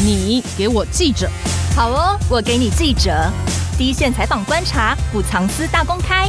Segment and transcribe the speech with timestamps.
[0.00, 1.28] 你给我记者，
[1.74, 3.10] 好哦，我给你记者，
[3.76, 6.28] 第一线采访观察，不藏私大公开，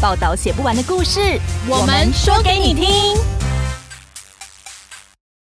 [0.00, 1.20] 报道写不完的故事，
[1.68, 2.86] 我们说给你听。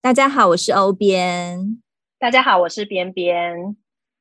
[0.01, 1.81] 大家好，我是欧编。
[2.19, 3.77] 大家好，我是边边。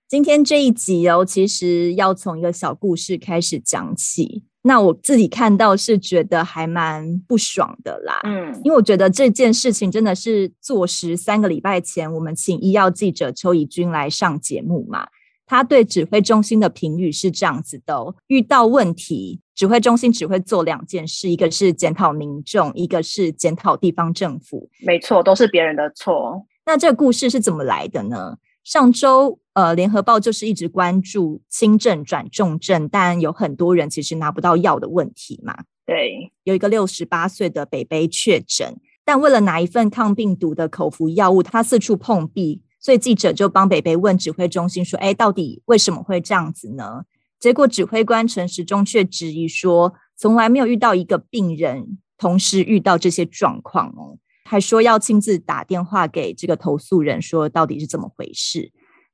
[0.08, 4.44] 今天这一集哦，其实要从一个小故事开始讲起。
[4.62, 15.06] 那我自己看到是觉得还蛮不爽的啦，嗯，因为我觉得这件事情真的是坐实三个礼拜前我们请医药记者邱以君来上节目嘛，
[15.46, 24.68] 他对指挥中心的评语是这样子的哦：遇到问题，指挥中心只会做两件事，一个是检讨民众，一个是检讨地方政府。
[24.84, 26.44] 没错，都是别人的错。
[26.66, 28.36] 那这个故事是怎么来的呢？
[28.64, 35.52] 上周，呃，联合报就是一直关注轻症转重症，但有很多人其实拿不到药的问题嘛。
[35.84, 47.02] 对，有一个六十八岁的北北确诊，但为了拿一份抗病毒的口服药物，他四处碰壁，所以记者就帮北北问指挥中心说：“哎，到底为什么会这样子呢？”
[47.40, 58.70] 结果指挥官陈时中却质疑说：“从来没有遇到一个病人同时遇到这些状况哦。”还说要亲自打电话给这个投诉人，说到底是怎么回事。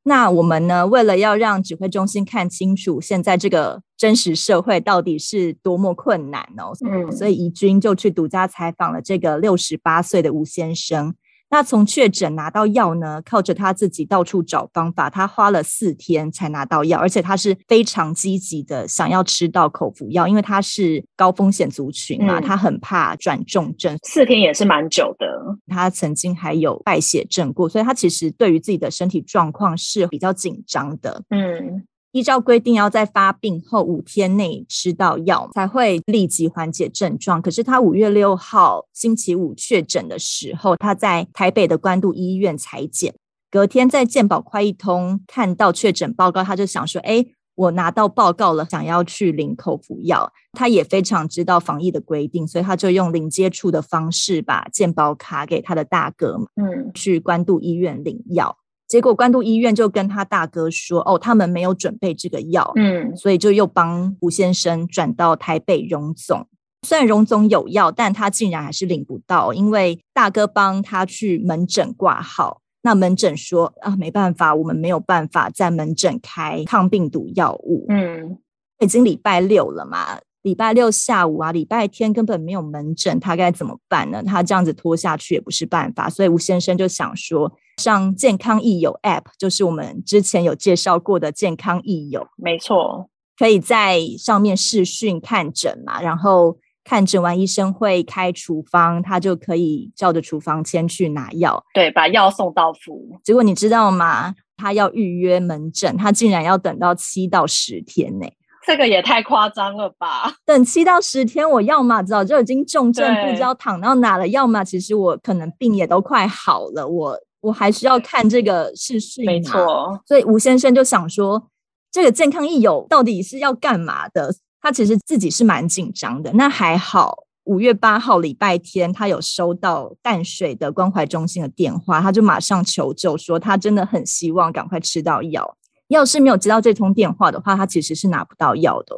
[0.07, 11.15] 那我们呢，为了要让指挥中心看清楚现在这个真实社会到底是多么困难哦，嗯，所以怡君就去独家采访了这个六十八岁的吴先生。
[11.55, 23.97] 那从确诊拿到药呢，靠着他自己到处找方法，他花了四天才拿到药，而且他是非常积极的想要吃到口服药，因为他是高风险族群嘛，嗯、他很怕转重症。
[24.03, 25.27] 四天也是蛮久的，
[25.69, 31.23] 他曾经还有败血症过，所以他其实对于自己的身体状况是比较紧张的。
[31.31, 31.87] 嗯。
[32.15, 37.43] 依照规定，要在发病后五天内吃到药才会立即缓解症状。
[37.43, 43.13] 可是他五月六号星期五确诊的时候，他在台北的关渡医院采检，
[43.51, 47.27] 隔天在健保快一通看到确诊报告，他就想说：“哎，
[47.57, 58.57] 我拿到报告了，想要去领口服药。”他也非常知道防疫的规定，所以他就用零接触的方式把健保卡给他的大哥，嗯，去关渡医院领药。
[58.87, 66.47] 结果关渡医院就跟他大哥说：“哦，他们没有准备这个药，嗯，所以就又帮吴先生转到台北荣总。
[66.87, 77.87] 虽然荣总有药，但他竟然还是领不到，因为大哥帮他去门诊挂号，那门诊说啊，没办法，我们没有办法在门诊开抗病毒药物。
[77.89, 78.37] 嗯，
[78.81, 84.23] 已经礼拜六了嘛，礼拜六下午啊，礼拜天根本没有门诊，他该怎么办呢？
[84.23, 103.19] 他这样子拖下去也不是办法，所以吴先生就想说。”上健康益友 App，就是我们之前有介绍过的健康益友，没错，可以在上面视讯看诊嘛，然后看诊完医生会开处方，他就可以照着处方先去拿药，对，把药送到府。
[103.25, 104.37] 结果你知道吗？
[104.57, 108.27] 他要预约门诊，他竟然要等到七到十天呢，
[108.67, 110.35] 这个也太夸张了吧！
[110.45, 117.19] 等七到十天，我要么早就已经重症，不知道躺到哪了，要么其实我可能病也都快好了，我。
[117.45, 120.01] 我还需要看这个视讯，没错。
[120.07, 121.51] 所以吴先生就想说，
[121.93, 124.35] 这个健康益友到底是要干嘛的？
[124.63, 126.33] 他其实自己是蛮紧张的。
[126.33, 135.55] 那还好，五月八号礼拜天，他有收到淡水的关怀中心的电话，他就马上求救，说他真的很希望赶快吃到药。
[135.89, 138.95] 要是没有接到这通电话的话，他其实是拿不到药的。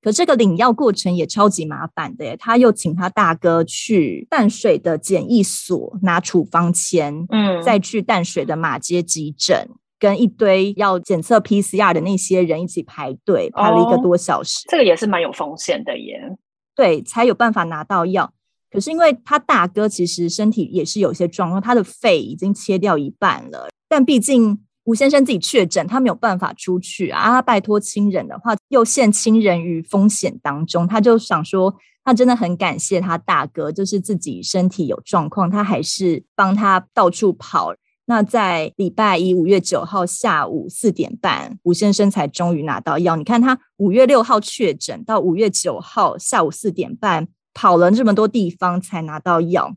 [0.00, 9.68] 可这个领药过程也超级麻烦的耶，他又请他大哥去淡水的检疫所拿处方签，嗯，再去淡水的马街急诊，
[9.98, 14.60] 跟一堆要检测 PCR 的那些人一起排队，排了一个多小时。
[14.68, 16.36] 哦，这个也是蛮有风险的耶。
[16.76, 18.32] 对，才有办法拿到药。
[18.70, 24.60] 可是因为他大哥其实身体也是有些状况，他的肺已经切掉一半了，但毕竟。
[24.88, 27.24] 吴先生自己确诊，他没有办法出去啊！
[27.24, 30.86] 他拜托亲人的话，又陷亲人于风险当中。
[30.86, 37.74] 他就想说，他真的很感谢他大哥，就是自己身体有状况，他还是帮他到处跑。
[38.06, 43.14] 那在礼拜一五月九号下午四点半，吴先生才终于拿到药。
[43.16, 49.76] 你看他五月六号确诊，到五月九号下午四点半，跑了这么多地方才拿到药。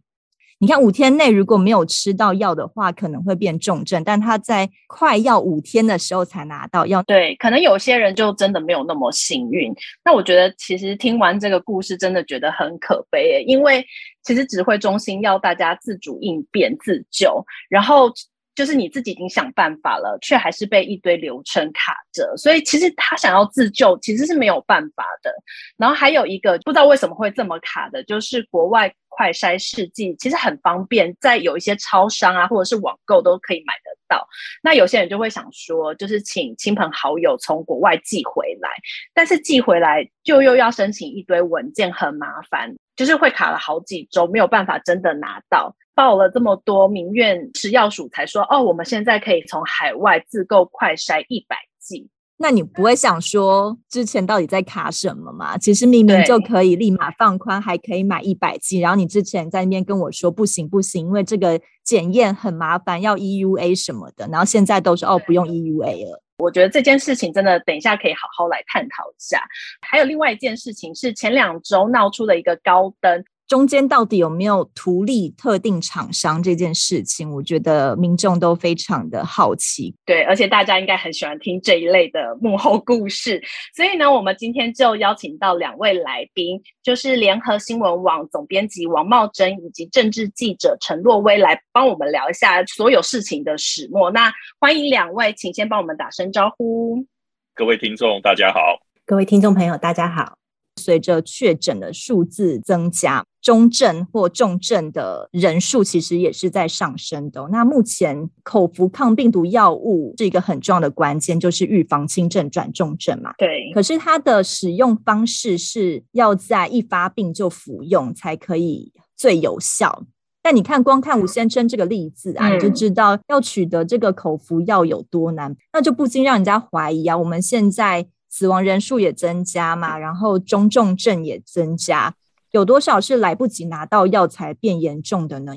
[0.62, 4.04] 你看，五天内如果没有吃到药的话，可能会变重症。
[4.04, 9.74] 但他在快要五天的时候才拿到药，对，可能有些人就真的没有那么幸运。
[10.06, 13.84] 那我觉得，其实听完这个故事，真的觉得很可悲，因为
[14.22, 18.12] 其实指挥中心要大家自主应变、自救，然后。
[18.54, 25.34] 就是你自己已经想办法了，却还是被一堆流程卡着，所以其实他想要自救其实是没有办法的。
[25.78, 34.28] 然后还有一个不知道为什么会这么卡的，就是国外快筛试剂其实很方便，在有一些超商啊或者是网购都可以买得到。
[34.62, 38.70] 那有些人就会想说，就是请亲朋好友从国外寄回来，
[39.14, 45.76] 但是寄回来就又要申请一堆文件，很麻烦，就是会卡了好几周，没有办法真的拿到。
[45.94, 52.10] 报了这么多，民院食药署才说，哦，我们现在可以从海外自购快筛一百剂。
[52.38, 55.56] 那你不会想说之前到底在卡什么吗？
[55.60, 58.80] 其实明明就可以立马放宽，还可以买一百剂。
[58.80, 64.28] 然后你之前在那边跟我说不行不行，因为这个检验很麻烦，要 EUA 什么的。
[64.30, 66.24] 然后现在都是哦，不用 EUA 了。
[66.40, 69.44] 我觉得这件事情真的等一下可以好好来探讨一下。
[69.88, 73.24] 还有另外一件事情是前两周闹出了一个高登。
[73.52, 79.94] 中间到底有没有图利特定厂商这件事情，我觉得民众都非常的好奇。
[80.06, 83.44] 对，而且大家应该很喜欢听这一类的幕后故事。
[83.76, 94.10] 所以呢，我们今天就邀请到两位来宾，就是联合新闻网总编辑王茂珍以及政治记者陈若威，来帮我们聊一下所有事情的始末。
[94.12, 94.32] 那
[94.62, 97.06] 欢迎两位，请先帮我们打声招呼。
[97.54, 98.80] 各位听众，大家好。
[99.06, 100.41] 各位听众朋友，大家好。
[100.82, 107.48] 随着确诊的数字增加，中症或重症的人数其实也是在上升的。
[107.52, 113.34] 那目前口服抗病毒药物是一个很重要的关键，就是预防轻症转重症嘛。
[113.38, 113.72] 对。
[113.74, 120.06] 可是它的使用方式是要在一发病就服用才可以最有效。
[120.44, 128.08] 但你看，光看吴先生这个例子啊，嗯、你就知道要取得这个口服药有多难，那就不禁让人家怀疑啊，我们现在。
[128.32, 132.16] 死亡人数也增加嘛，然后中重症也增加，
[132.52, 135.54] 有多少是来不及拿到药才变严重的呢？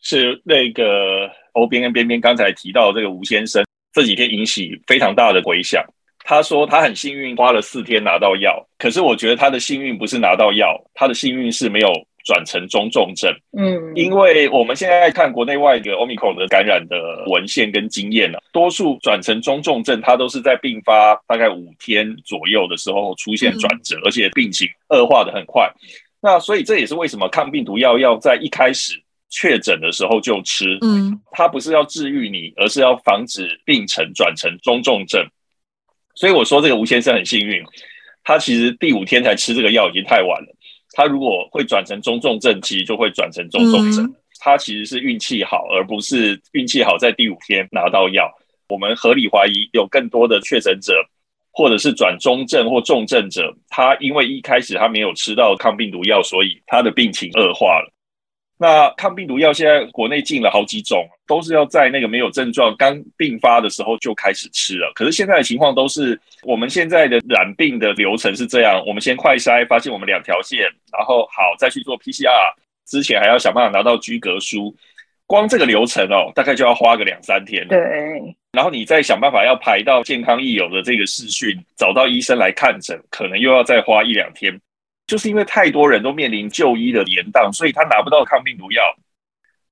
[0.00, 5.84] 是那个欧边跟边边刚才提到这个吴先生，这几天引起非常大的回响。
[6.24, 11.88] 他说他很幸运，花了四天拿到药，可是我觉得他的幸运不是拿到药，他的幸运是没有。
[12.26, 25.70] 转成中重症，嗯，因为我们现在看国内外的 Omicron 的感染的文献跟经验呢，多数转成中重症，它都是在病发大概五天左右的时候出现转折，而且病情恶化的很快。
[26.20, 29.00] 那所以这也是为什么抗病毒药要在一开始
[29.30, 35.24] 确诊的时候就吃，嗯，它不是要治愈你，而是要防止病程转成中重症。
[36.16, 37.62] 所以我说这个吴先生很幸运，
[38.24, 40.55] 他其实第五天才吃这个药已经太晚了。
[40.96, 44.14] 他如果会转成中重症，其实就会转成中重症。
[44.40, 48.32] 他其实是运气好，而不是运气好在第五天拿到药。
[48.70, 50.94] 我们合理怀疑有更多的确诊者，
[51.52, 57.92] 或者是转中症或重症者，他因为一开始他没有吃到抗病毒药，所以他的病情恶化了。
[58.58, 64.92] 那抗病毒药现在国内进了好几种，都是要在那个没有症状、刚病发的时候就开始吃了。
[64.94, 70.60] 可是现在的情况都是，我们现在的染病的流程是这样：我们先快筛，发现我们两条线，
[70.92, 72.52] 然后好再去做 PCR，
[72.86, 74.74] 之前还要想办法拿到居格书，
[75.26, 77.66] 光这个流程哦，大概就要花个两三天。
[77.68, 77.78] 对，
[78.52, 84.60] 然后你再想办法要排到健康益友的这个视讯，找到医生来看诊，可能又要再花一两天。
[85.06, 88.82] 就是因为太多人都面临就医的延宕，所以他拿不到抗病毒药，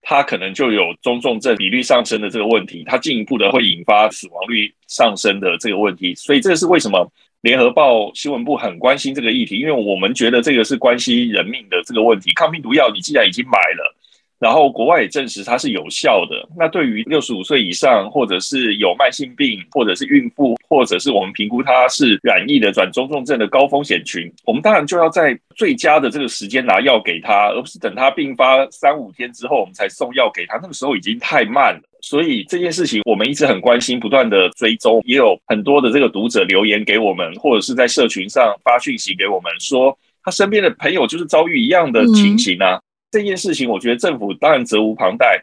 [0.05, 6.15] 它可能就有中重症比率上升的这个问题，它进一步的会引发死亡率上升的这个问题。
[6.15, 7.11] 所以这是为什么
[7.41, 12.31] 联合报新闻部很关心这个议题，因为我们觉得这个是关系人命的这个问题。
[12.35, 13.97] 抗病毒药你既然已经买了。
[14.45, 16.47] 然后国外也证实它是有效的。
[16.55, 31.81] 那对于六十五岁以上，或者是有慢性病，或者是孕妇，或者是我们评估它是染疫的转中重症的高风险群，我们当然就要在最佳的这个时间拿药给他，而不是等他病发三五天之后我们才送药给他，那个时候已经太慢了。
[32.03, 42.79] 所以这件事情我们一直很关心，不断的追踪，也有很多的这个读者留言给我们，或者是在社群上发讯息给我们，说他身边的朋友就是遭遇一样的情形啊。
[43.15, 45.41] 嗯这件事情，我觉得政府当然责无旁贷。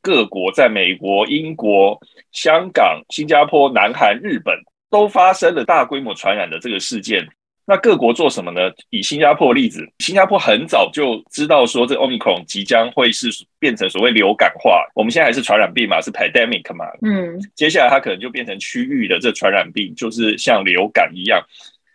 [0.00, 4.56] 各国在美国、英国、香港、新加坡、南韩、日本
[4.88, 7.26] 都发生了大规模传染的这个事件。
[7.66, 8.70] 那各国做什么呢？
[8.90, 14.86] 以新加坡例子，新加坡很早就知道说这 Omicron 即将会是变成所谓流感化。
[14.94, 16.86] 我们现在还是传染病嘛，是 pandemic 嘛。
[17.02, 21.44] 嗯，接下来它可能就变成区域的这传染病，就是像流感一样。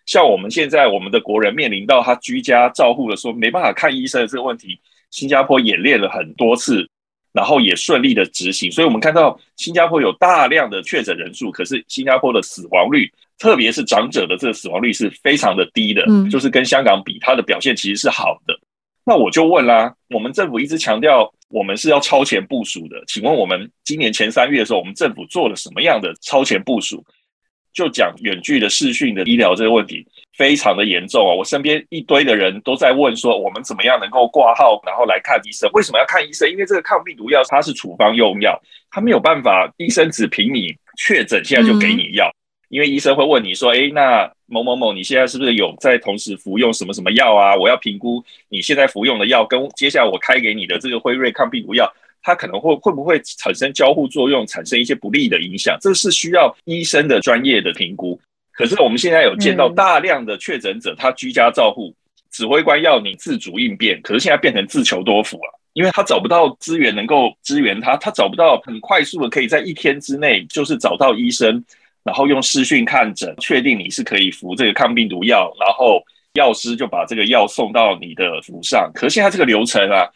[0.06, 4.78] 像我们现在我们的国人面临到他居家照护的时候，没办法看医生的这个问题。
[5.14, 6.90] 新加坡演练了很多次，
[7.34, 18.60] 然后也顺利的执行，所以我们看到新加坡有大量的确诊人数，可是新加坡的死亡率，特别是长者的这个死亡率是非常的低的，嗯，就是跟香港比，它的表现其实是好的。
[19.06, 27.06] 那我就问啦，我们政府一直强调我们是要超前部署的，请问我们今年前三月的时候，我们政府做了什么样的超前部署？
[27.72, 31.34] 就讲远距的视讯的医疗这个问题，非常的严重啊！
[31.34, 35.70] 我身边一堆的人都在问说，我们怎么样能够挂号，然后来看医生？
[35.74, 36.50] 为什么要看医生？
[36.50, 38.60] 因为这个抗病毒药它是处方用药，
[38.90, 42.38] 它没有办法，医生只凭你确诊现在就给你药，嗯、
[42.70, 47.56] 因为医生会问你说，哎，那某某某，你现在是不是有在同时服用什么什么药啊？
[47.56, 51.92] 我要评估你现在服用的药跟接下来我开给你的这个辉瑞抗病毒药，
[52.24, 55.78] 它可能会会不会产生交互作用，产生一些不利的影响？
[55.80, 58.20] 这是需要医生的专业的评估。
[58.54, 61.94] 可是我们现在有见到大量的确诊者，他居家照护，
[62.32, 71.64] 指挥官要你自主应变，可是现在变成自求多福了，因为他找不到资源能够支援他，他找不到很快速的可以在一天之内就是找到医生，
[72.04, 76.02] 然后用视讯看诊，确定你是可以服这个抗病毒药，然后
[76.36, 78.92] 药师就把这个药送到你的府上。
[78.94, 80.08] 可是现在这个流程啊。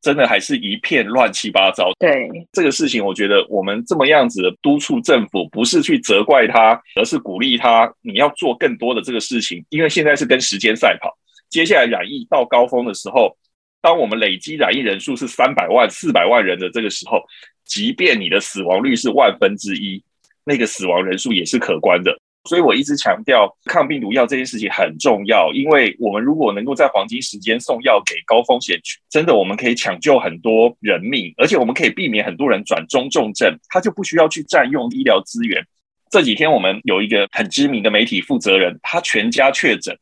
[0.00, 1.90] 真的还是一片乱七八糟。
[1.98, 9.64] 对这个事情，我觉得我们这么样子的督促政府，不是去责怪他，而是鼓励他，你要做更多的这个事情。
[9.68, 11.16] 因为现在是跟时间赛跑，
[11.48, 13.36] 接下来染疫到高峰的时候，
[13.80, 17.22] 当我们累积染疫人数是三百万、四百万人的这个时候，
[17.64, 20.02] 即便你的死亡率是万分之一，
[20.44, 22.19] 那个死亡人数也是可观的。
[22.44, 35.62] 所以我一直强调抗病毒药这件事情很重要，因为我们如果能够在黄金时间送药给高风险群，真的我们可以抢救很多人命，而且我们可以避免很多人转中重症，他就不需要去占用医疗资源。
[36.10, 39.96] 这几天我们有一个很知名的媒体负责人，他全家确诊，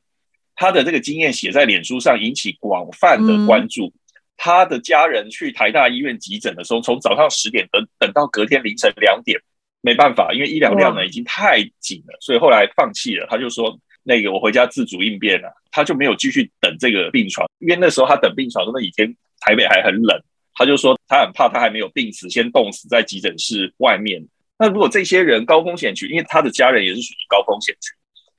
[0.54, 3.92] 他的这个经验写在脸书上，引起广泛的关注。
[4.37, 9.40] 他的家人去台大医院急诊的时候，从早上十点等等到隔天凌晨两点。
[9.80, 13.26] 没办法，因为医疗量呢已经太紧了，所以后来放弃了。
[13.30, 20.20] 他就说：“那个我回家自主应变了。”他就没有继续等这个病床，因为那时候他等病床，那几天台北还很冷。
[20.54, 24.26] 他就说他很怕他还没有病死，先冻死在急诊室外面。
[24.58, 27.94] 那如果这些人高风险群，因为他的家人也是属于高风险群，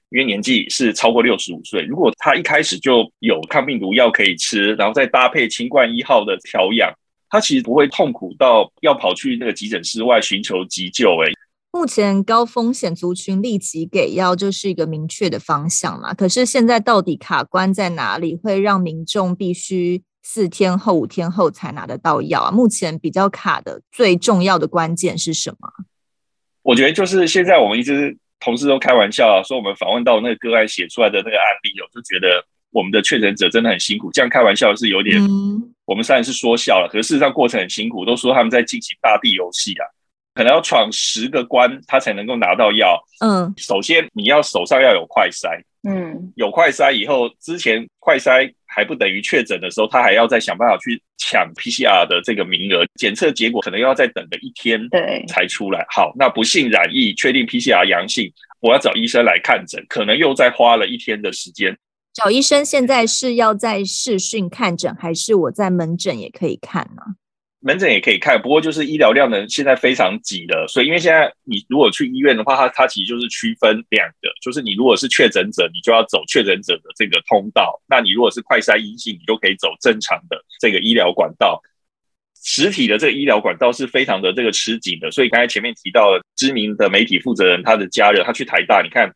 [0.10, 6.94] 因为年纪是超过六十五岁，如果他一开始就有抗病毒药可以吃，然后再搭配清冠一号的调养。
[7.30, 11.10] 他其实不会痛苦到要跑去那个急诊室外寻求急救。
[11.24, 11.32] 哎，
[11.72, 16.14] 目前高风险族群立即给药就是一个明确的方向嘛。
[16.14, 22.52] 可是现在到底卡关在哪里，会让民众必须四天后、五天后才拿得到药啊？
[22.52, 25.70] 目前比较卡的最重要的关键是什么？
[26.64, 32.44] 我觉得就是现在我们一直同事都开玩笑啊，说我们访问到那个个案写出来的那个案例，我就觉得。
[32.72, 38.06] 我们的确诊者真的很辛苦，这样开玩笑是有点，嗯、我们虽然是说笑了，可是事实上过程很辛苦。
[38.06, 39.86] 都说他们在进行大地游戏啊，
[40.36, 43.00] 可能要闯十个关，他才能够拿到药。
[43.22, 55.86] 嗯，首先你要手上要有快筛，嗯，有快筛以后，之前快筛还不等于确诊的时候，他还要再想办法去抢 PCR 的这个名额，检测结果可能又要再等个一天，对，才出来。
[55.90, 61.76] 好，那不幸染疫，确定 PCR 阳性，我要找医生来看诊，可能又再花了一天的时间。
[62.20, 67.02] 小医生现在是要在视讯看诊，还是我在门诊也可以看呢？
[67.62, 81.62] 门诊也可以看，不过就是医疗量呢，现在非常挤的，所以因为现在你如果去医院的话，它它其实就是区分两个，就是你如果是确诊者，你就要走确诊者的这个通道；那你如果是快筛阴性，你就可以走正常的这个医疗管道。
[82.44, 89.10] 实体的这个医疗管道是非常的这个吃紧的，所以刚才前面提到了知名的媒体负责人，他的家人他去台大，你看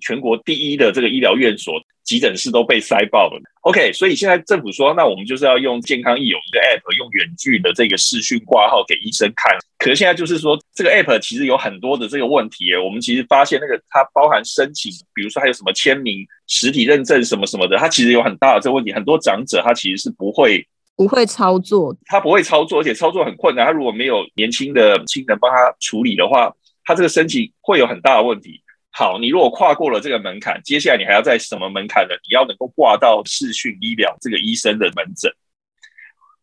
[0.00, 1.81] 全国第一的这个医疗院所。
[2.04, 3.40] 急诊室都被塞爆了。
[3.62, 9.56] OK，所以现在政府说，那我们就是要用健康易友一个 App，用远距的这个视讯挂号给医生看。
[9.78, 12.74] 可是现在就是说，这个 App 其实有很多的这个问题。
[12.74, 18.92] 我们其实发现，那个它包含申请，比如说还有什么签名、实体认证什么什么的，它其实有很大的这个问题。
[18.92, 20.66] 很多长者他其实是不会
[20.96, 23.64] 不会操作，他不会操作，而且操作很困难。
[23.64, 26.52] 他如果没有年轻的亲人帮他处理的话，
[26.84, 28.60] 他这个申请会有很大的问题。
[28.94, 32.14] 好，你如果跨过了这个门槛，接下来你还要在什么门槛呢？
[32.28, 35.32] 你要能够挂到视讯医疗这个医生的门诊。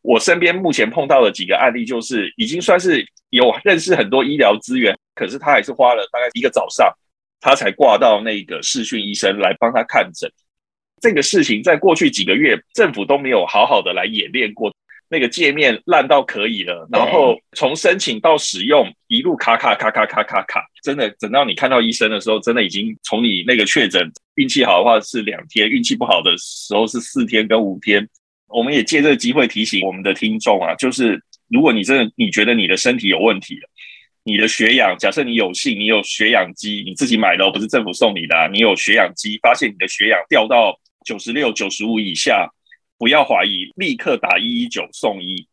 [0.02, 6.92] 我身边目前碰到的几个案例，就是已经算是有认识很多医疗资源，可是他还是花了大概一个早上，
[7.40, 10.32] 他才挂到那个视讯医生来帮他看诊。
[11.00, 14.74] 这个事情在过去几个月，政府都没有好好的来演练过。
[15.12, 24.00] 那个界面烂到可以了，然后从申请到使用一路卡卡卡卡卡卡卡，真的等到你看到医生的时候，真的已经从你那个确诊
[24.36, 28.08] 运气好的话是两天，运气不好的时候是四天跟五天。
[28.50, 33.70] 我们也借这个机会提醒我们的听众啊，就是如果你真的你觉得你的身体有问题了，
[34.24, 42.48] 你的血氧，假设你有幸你有血氧机，你自己买的哦，不是政府送你的啊，你有血氧机，发现你的血氧掉到九十六、九十五以下。
[43.00, 45.48] 不要怀疑，立刻打一一九送医。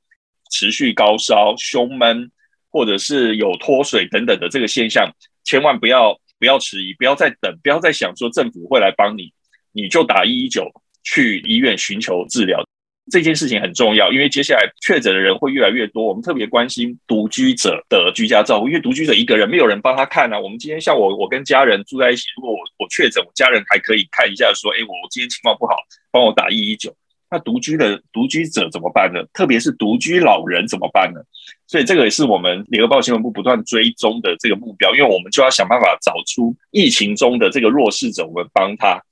[0.48, 2.30] 持续高烧、胸闷，
[2.70, 5.10] 或者是有脱水等等的这个现象，
[5.44, 9.32] 千万不要不要迟疑，不要再等，不要再想说政府会来帮你。
[9.72, 10.70] 你就打一一九
[11.02, 12.62] 去医院寻求治疗。
[13.10, 16.04] 这件事情很重要，因为接下来确诊的人会越来越多。
[16.04, 20.38] 我们特别关心独居者的居家照顾，因为独居者一个人没有人帮他看啊。
[20.38, 25.74] 我们今天像我，我跟家人住在一起，如果我我确诊，我家人还可以看一下，说，哎，我我今天情况不好，
[26.12, 26.94] 帮我打一一九。
[27.30, 29.20] 那独居的独居者怎么办呢？
[29.32, 31.20] 特别是独居老人怎么办呢？
[31.66, 39.02] 所以这个也是我们联合报新闻部不断追踪的这个目标，因为我们就要想办法找出疫情中的这个弱势者，我们帮他。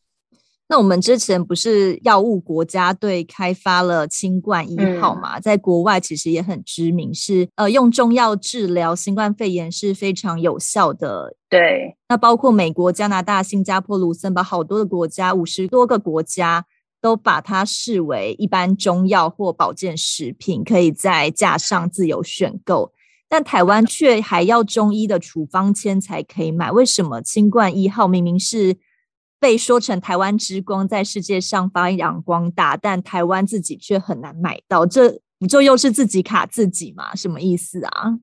[0.67, 5.39] 那我们之前不是药物国家队开发了新冠一号嘛？
[5.39, 11.37] 嗯、在国外其实也很知名，是呃用中药治疗新冠肺炎是非常有效的。
[11.51, 16.65] 对，那包括美国、加拿大、新加坡、卢森堡好多的国家，五十多个国家
[17.05, 22.95] 都把它视为一般中药或保健食品，可以在架上自由选购。
[23.29, 28.79] 但台湾却还要中医的处方签才可以买，为什么清冠一号明明是？
[29.39, 37.15] 被说成台湾之光在世界上发扬光大，但台湾自己却很难买到，这不就又是自己卡自己吗？
[37.15, 38.19] 什么意思啊？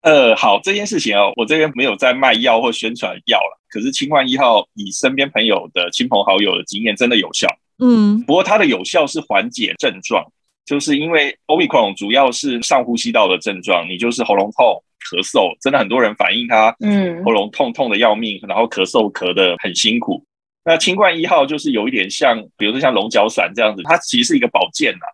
[0.00, 3.60] 呃，好，这件事情哦，我这边没有在卖药或宣传药了。
[3.68, 7.46] 可是清冠一号以身边朋友的亲朋好友的经验，真的有效。
[7.78, 10.24] 嗯，不过它的有效是缓解症状，
[10.64, 20.24] 就是因为 Omicron 主要是上呼吸道的症状，你就是喉咙痛、咳嗽，真的很多人反映他嗯喉咙痛痛的要命，然后咳嗽咳的很辛苦。
[20.64, 25.06] 那清冠一号就是有一点像，比如说像龙角散这样子，它其实是一个保健呐，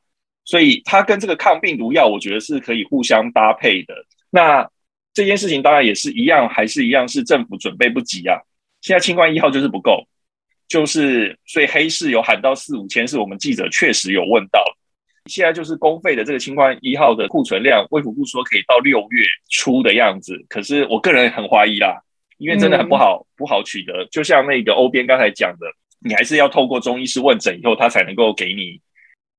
[0.44, 3.94] 所以它跟这个抗病毒药，我觉得是可以互相搭配的。
[4.28, 4.68] 那
[5.14, 8.36] 这件事情当然也是一样，还是一样是政府准备不及啊。
[8.82, 10.06] 现在清冠一号就是不够，
[10.68, 14.62] 就是所以黑市有喊到四五千，是我们记者确实有问到。
[15.26, 22.02] 现在就是公费的这个清冠一号的库存量，卫福部说可以到六月初的样子，可是我个人很怀疑啦。
[22.38, 24.06] 因为真的很不好，嗯、不好取得。
[24.12, 25.66] 就像那个欧边刚才讲的，
[25.98, 28.80] 你还是要透过中医师问诊以后，他才能够给你。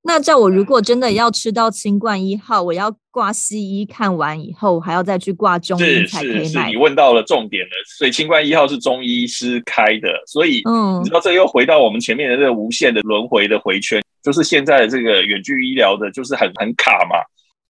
[0.02, 6.44] 那叫我如果真的要吃到清冠一号，我要挂西医看完以后，还要再去挂中医才可以买。
[6.44, 7.72] 是是是，你问到了重点了。
[7.98, 17.18] 所以清冠一号是中医师开的，所以嗯，你知道这又回到我们前面的这个无限的轮回的回圈，就是现在的这个远距医疗的，就是很很卡嘛。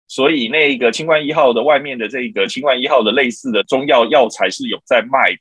[0.07, 5.39] 所以那个清冠一号的外面的这个清冠一号的类似的中药药材是有在卖的，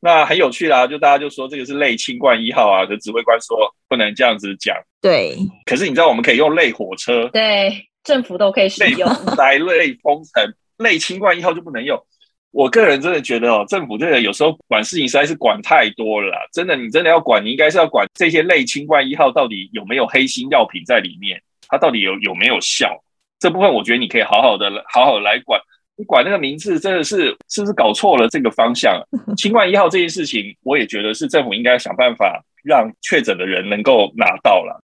[0.00, 4.76] 那很有趣啦，就大家就说这个是类清冠一号啊，的指挥官说不能这样子讲。
[5.00, 9.08] 对，可是你知道我们可以用类火车，对，政府都可以使用。
[9.36, 12.00] 来类封城，类清冠一号就不能用。
[12.50, 16.38] 我个人真的觉得哦，政府这个有时候管事情实在是管太多了啦。
[16.52, 23.02] 真的，你真的要管，你应该是要管这些类清冠一号到底有没有黑心药品在里面，它到底有有没有效？
[23.38, 25.60] 这部分我觉得你可以好好的、好好来管。
[25.98, 29.02] 你管那个名字，真的是是不是搞错了这个方向？
[29.36, 34.80] 清冠一号这件事情，我也觉得是政府应该想办法让确诊的人能够拿到了。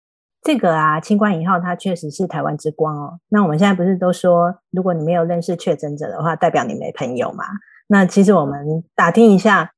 [0.43, 3.19] 这个啊，清冠一号它确实是台湾之光哦。
[3.29, 7.45] 那我们现在不是都说，如果你没有认识确诊者的话，代表你没朋友嘛？
[7.89, 9.73] 那其实我们打听一下。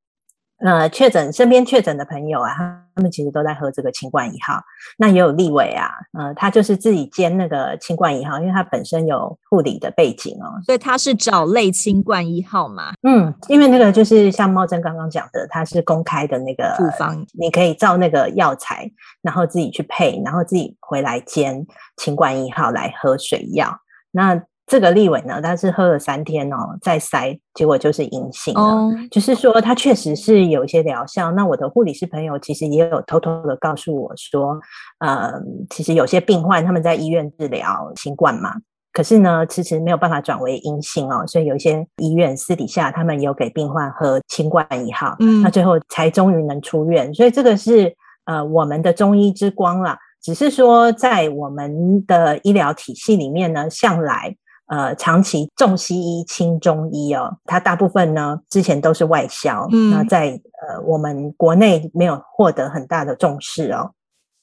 [0.65, 2.55] 呃，确诊身边确诊的朋友啊，
[2.95, 4.63] 他们其实都在喝这个清冠一号。
[4.97, 12.93] 那也有立委啊，呃，他就是自己煎那个清冠一号，因为他本身有护理的背景哦，所以他是找类清冠一号嘛。
[13.03, 18.89] 嗯，因为那个就是像茂珍刚刚讲的，它是公开的那个处方，你可以照那个药材，
[19.21, 23.77] 然后自己去配，然后自己回来煎清冠一号来喝水药。
[24.13, 28.61] 那这个立委呢，他是喝了三天哦，再筛，结果就是阴性了。
[28.61, 28.95] Oh.
[29.11, 31.31] 就是说，他确实是有一些疗效。
[31.33, 34.59] 那我的护理师朋友其实也有偷偷的告诉我说，
[35.01, 35.33] 呃，
[35.69, 38.55] 其实有些病患他们在医院治疗新冠嘛，
[38.93, 47.13] 可是呢，迟迟没有办法转为阴性哦，所以有一些医院私底下他们有给病患喝新冠一号，嗯，那最后才终于能出院。
[47.13, 47.93] 所以这个是
[48.25, 49.99] 呃我们的中医之光啦。
[50.23, 54.37] 只是说在我们的医疗体系里面呢，向来。
[54.73, 60.29] 呃，长期重西医轻中医哦，它大部分呢之前都是外销，嗯，那在
[60.67, 63.91] 呃我们国内没有获得很大的重视哦。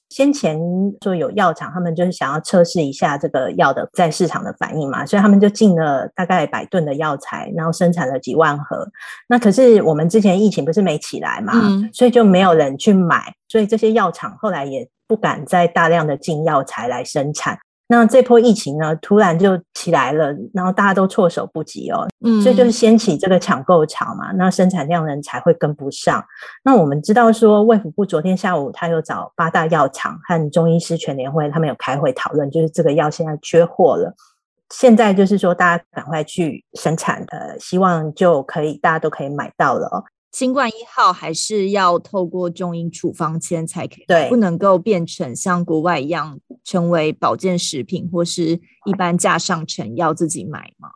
[0.08, 0.56] 先前
[1.02, 8.86] 说有药厂，他们就是想要测试一下这个药的在市场的反应嘛，所以他们就进了大概百吨的药材，然后生产了几万盒。
[9.28, 17.58] 那可是我们之前疫情不是没起来嘛，嗯，所以就没有人去买，所以这些药厂后来也不敢再大量的进药材来生产。
[17.92, 26.24] 那这波疫情呢，突然就起来了，然后大家都措手不及哦，嗯，所以就是掀起这个抢购潮嘛，那生产量人才会跟不上。
[26.62, 34.14] 那我们知道说，卫福部昨天下午他又找八大药厂和中医师全联会，他们有开会讨论，就是这个药现在缺货了，
[34.68, 40.04] 现在就是说大家赶快去生产，呃，希望就可以大家都可以买到了哦。
[40.32, 50.88] 清冠一号还是要透过中医处方签才可以，对，不能够变成像国外一样成为保健食品或是一般架上成药自己买吗？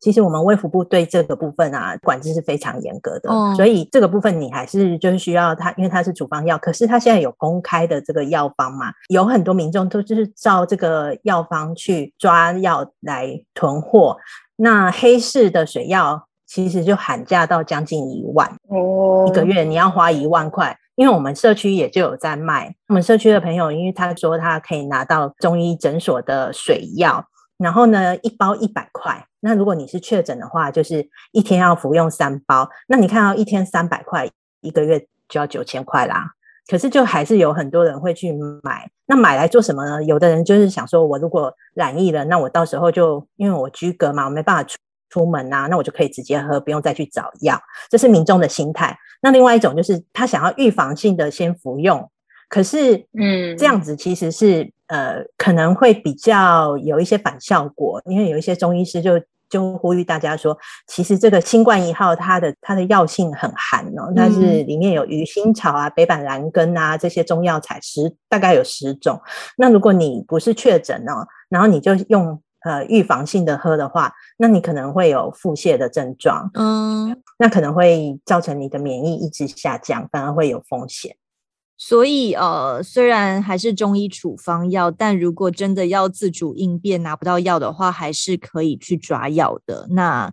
[0.00, 14.16] 其实我们卫福部对这个部分啊管制是非常严格的，嗯，所以这个部分你还是就是需要它，因为它是处方药，可是它现在有公开的这个药方嘛，有很多民众都就是照这个药方去抓药来囤货，
[14.56, 16.26] 那黑市的水药。
[16.50, 22.74] 其实就喊价到将近一万哦，一个月你要花一万块，因为我们社区也就有在卖。
[22.88, 27.24] 我们社区的朋友，因为他说他可以拿到中医诊所的水药，
[27.56, 29.24] 然后呢，一包一百块。
[29.38, 32.68] 那如果你是确诊的话，就是一天要服用三包。
[32.88, 34.28] 那你看到一天三百块，
[34.60, 36.32] 一个月就要九千块啦。
[36.68, 38.90] 可是就还是有很多人会去买。
[39.06, 40.02] 那买来做什么呢？
[40.02, 44.76] 有的人就是想说，我如果染疫了，那我到时候就因为我居隔嘛，我没办法出。
[45.10, 47.60] 出门啊，那我就可以直接喝，不用再去找药。
[47.90, 48.96] 这是民众的心态。
[49.20, 52.10] 那另外一种就是他想要预防性的先服用，
[52.48, 59.20] 可是，嗯，这样子其实是呃可能会比较有一些反效果，因为有一些中医师就
[59.50, 69.20] 就呼吁大家说，其实这个新冠一号它的它的药性很寒哦，它是里面有鱼腥草啊、北板蓝根啊这些中药材十大概有十种。
[69.58, 72.40] 那如果你不是确诊哦，然后你就用。
[72.62, 81.16] 呃，预防性的喝的话，那你可能会有腹泻的症状，嗯，那可能会造成你的免疫一直下降，反而会有风险。
[81.78, 89.86] 所以，呃，虽然还是中医处方药，但如果真的要自主应变拿不到药的话，还是可以去抓药的。
[89.92, 90.30] 那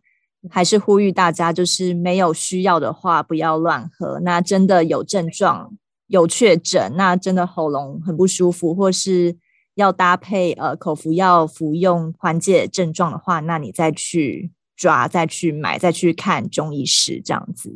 [0.49, 4.19] 还是呼吁大家，就是没有需要的话，不要乱喝。
[4.19, 5.71] 那真的有症状、
[6.07, 9.37] 有确诊，那真的喉咙很不舒服，或是。
[9.77, 17.69] 要搭配呃口服药服用缓解症状的话，那你再去抓，再去买，再去看中医师这样子。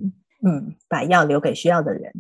[0.44, 2.12] 嗯，把药留给需要的人。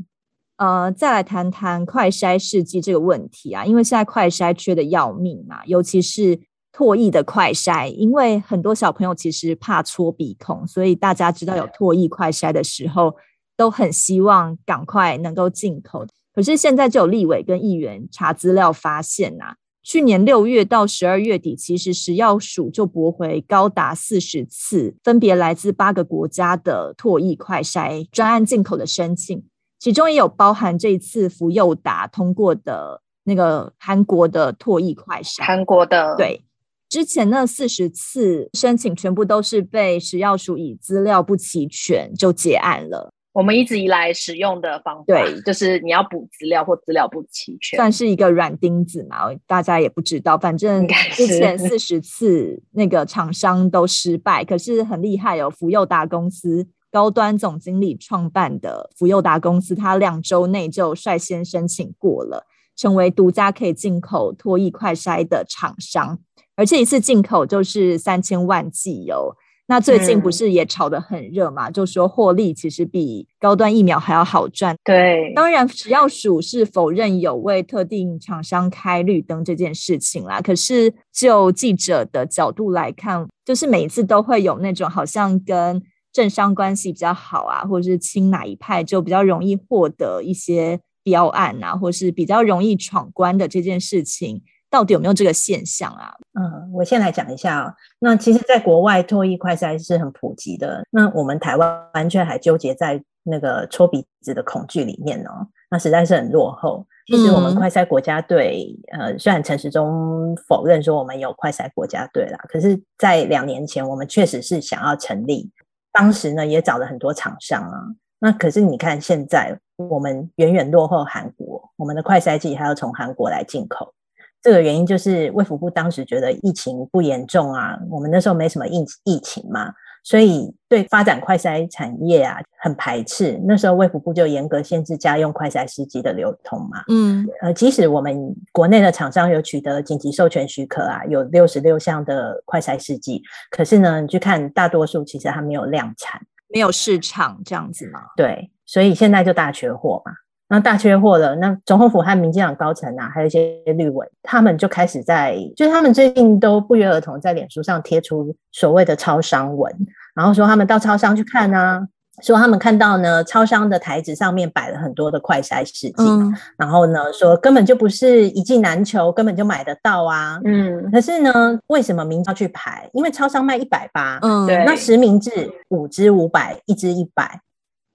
[0.57, 6.39] 呃，再来谈谈快筛试剂这个问题啊，因为现在快筛缺的要命嘛，尤其是
[6.71, 13.15] 唾液的快筛，因为很多小朋友其实怕搓鼻孔，所以大家知道有唾液快筛的时候，
[13.57, 16.05] 都很希望赶快能够进口。
[16.35, 19.55] 可是现在就有立委跟议员查资料发现啊。
[19.83, 29.43] 去年六月到十二月底，其实食药署就驳回高达四十次，分别来自八个国家的唾液快筛专案进口的申请，
[29.79, 35.43] 其中也有包含这一次福佑达通过的那个韩国的唾液快筛。
[35.43, 36.15] 韩国的。
[36.15, 36.43] 对，
[36.87, 43.11] 之前那四十次申请全部都是被食药署以资料不齐全就结案了。
[43.33, 49.33] 我们一直以来使用的方法，对，就是你要补资料或资料不齐全，算是一个软钉子嘛。
[49.47, 55.49] 大家也不知道，反正之前 四十次那个厂商都失败，可是很厉害哦。
[55.49, 66.19] 福佑达公司高端总经理创办的福佑达公司，他两周内就率先申请过了，成为独家可以进口唾液快筛的厂商，
[66.57, 69.37] 而且一次进口就是三千万剂哦。
[69.71, 71.69] 那最近不是也炒得很热嘛？
[71.69, 74.75] 嗯、就说获利其实比高端疫苗还要好赚。
[74.83, 80.41] 对，当然只要属是否认有为特定厂商开绿灯这件事情啦。
[80.41, 85.81] 可是就记者的角度来看，就是每一次都会有那种好像跟
[86.11, 94.41] 政商关系比较好啊，或者是亲哪一派就比较容易获得一些标案啊，或是比较容易闯关的这件事情。
[94.69, 96.13] 到底有没有这个现象啊？
[96.39, 97.73] 嗯，我先来讲一下哦。
[97.99, 100.83] 那其实，在国外唾液快筛是很普及的。
[100.89, 106.85] 那我们台湾完全还纠结在那个搓鼻子的恐惧里面哦，那实在是很落后。
[107.07, 115.51] 其实我们快筛国家队，嗯、呃，虽然陈时中否认说我们有快筛国家队啦，可是，在两年前我们确实是想要成立，
[115.91, 117.77] 当时呢也找了很多厂商啊。
[118.19, 123.93] 那可是你看，现在我们远远落后韩国，我们的快筛剂还要从韩国来进口。
[124.41, 129.71] 这个原因就是卫福部当时觉得疫情不严重啊，我们那时候没什么疫疫情嘛，
[130.03, 133.39] 所以对发展快筛产业啊很排斥。
[133.45, 136.83] 那时候卫福部就严格限制家用快筛试剂的流通嘛。
[136.89, 147.99] 嗯，呃，即使我们国内的厂商有取得紧急授权许可啊，有六十六项的快筛试剂，可是呢，你去看大多数其实还没有量产，没有市场这样子嘛。
[148.17, 150.11] 对，所以现在就大缺货嘛。
[150.51, 159.73] 那大缺货了，那总统府和民进党高层啊，还有一些绿委，他们就开始在，就是他们最近都不约而同在脸书上贴出所谓的超商文，
[160.13, 161.87] 然后说他们到超商去看啊，
[162.21, 172.89] 说他们看到呢，超商的台子上面摆了很多的快筛试剂，嗯、然后呢，说根本就不是一剂难求，根本就买得到啊，嗯，可是呢，为什么民众去排？
[172.91, 175.31] 因为超商卖一百八，嗯，对，那实名制
[175.69, 177.39] 五支五百，一支一百。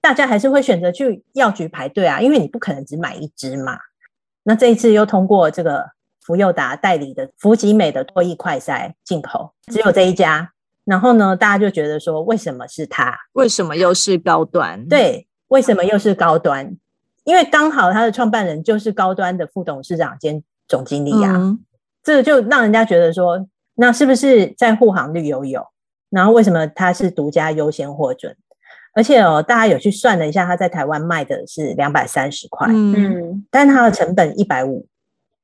[0.01, 3.77] 大家还是会选择去药局排队啊，因为你不可能只买一支嘛。
[4.43, 5.85] 那这一次又通过这个
[6.21, 10.51] 福佑达代理的福吉美的唾液快筛进口，只有这一家。
[10.85, 13.13] 然后呢，大家就觉得说，为什么是他？
[13.33, 14.87] 为什么又是高端？
[14.87, 16.77] 对，为什么又是高端？
[17.25, 21.59] 因为刚好他的创办人就是高端的副董事长兼总经理啊，嗯、
[22.01, 25.67] 这个就让人家觉得说，那是不是在护航率又有？
[26.09, 28.33] 然后为什么他是独家优先获准？
[28.97, 34.87] 而且哦，大家有去算了一下，他在台湾卖的是两百三十块，嗯，但他的成本一百五。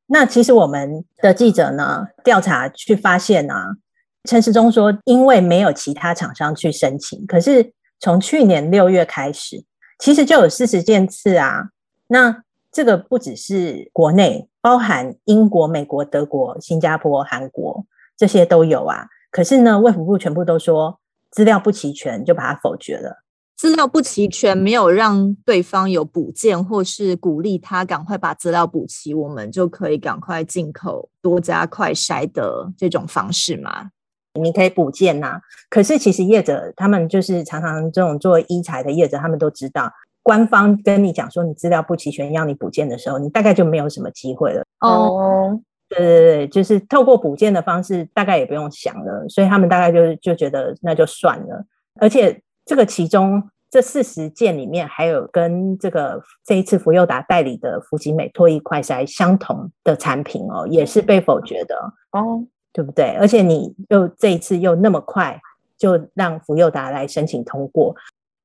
[0.07, 3.75] 那其实我们的记者呢调查去发现啊，
[4.23, 9.63] 陈时中说，因为没有其他厂商去申请，可是从去年六月开始，
[9.99, 11.69] 其实就有四十件次啊。
[12.07, 17.85] 那这个不只是国内，包含英国、美国、德国、新加坡、韩国
[18.17, 19.05] 这些都有啊。
[19.29, 23.22] 可是呢，卫福部全部都说资料不齐全，就把它否决了。
[23.63, 33.89] 资料不齐全，没有让对方有补件，或是鼓励他赶快把资料补齐，我们就可以赶快进口多加快筛的这种方式吗？
[34.37, 39.89] 你可以补件呐、啊，可是其实业者他们就是常常这种做医材的业者，他们都知道，
[40.21, 44.61] 官方跟你讲说你资料不齐全，要你补件的时候，你大概就没有什么机会了。
[44.81, 51.65] 哦，对对对，就是透过补件的方式，大概也不用想了，所以他们大概就就觉得那就算了，
[52.01, 52.41] 而且。
[52.65, 53.43] 这个其中
[53.73, 61.75] 这四十件里面，还有跟这个这一次福佑达代理的福吉美唾液快筛相同的产品哦，也是被否决的
[62.11, 63.15] 哦，对不对？
[63.15, 65.41] 而且你又这一次又那么快
[65.75, 67.95] 就让福佑达来申请通过，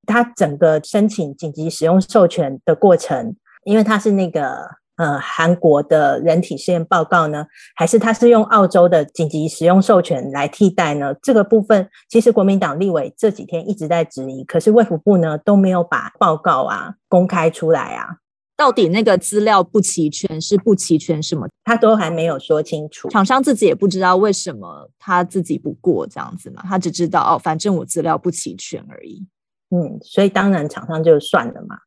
[0.07, 4.67] 它整个申请紧急使用授权的过程，因为它是那个。
[4.99, 11.15] 呃，韩国的人体试验报告呢，还是他是用澳洲的紧急使用授权来替代呢？
[11.23, 18.17] 这个部分其实国民党立委这几天一直在质疑，可是卫福部呢都没有把报告啊公开出来啊。
[18.57, 21.49] 到底那个资料不齐全是不齐全什么？
[21.63, 23.09] 他都还没有说清楚。
[23.09, 29.25] 厂商自己也不知道为什么他自己不过这样子嘛，他只知道哦，反正我资料不齐全而已。
[29.71, 31.79] 嗯，所以当然厂商就算了嘛。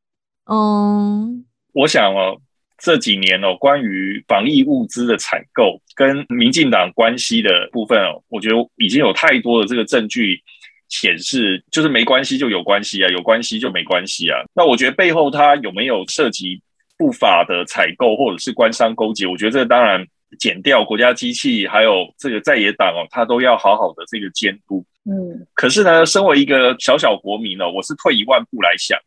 [0.46, 2.40] 嗯，我想哦。
[2.82, 10.42] 这几年哦，关于防疫物资的采购跟民进党关系的部分哦，我觉得已经有太多的这个证据
[10.90, 14.42] 显示，就是没关系就有关系啊，有关系就没关系啊。
[14.56, 16.60] 那我觉得背后它有没有涉及
[16.98, 19.28] 不法的采购或者是官商勾结？
[19.28, 20.04] 我觉得这当然
[20.40, 24.84] 减掉国家机器还有这个在野党哦，他都要好好的这个监督。
[25.06, 28.98] 嗯，可是呢，身为一个小小国民哦，我是退一万步来想。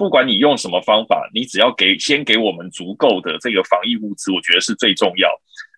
[0.00, 5.28] 不管你用什么方法，你只要给先给我们足够的这个防疫物资，我觉得是最重要。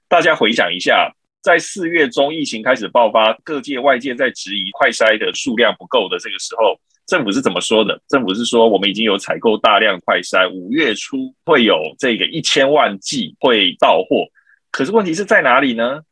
[0.08, 8.00] 大家回想一下，在四月中疫情开始爆发，各界外界在质疑快筛的数量不够的这个时候，政府是怎么说的？
[8.08, 14.28] 政府是说我们已经有采购大量快筛，五月初会有这个一千万剂会到货。
[14.70, 16.02] 可是问题是在哪里呢？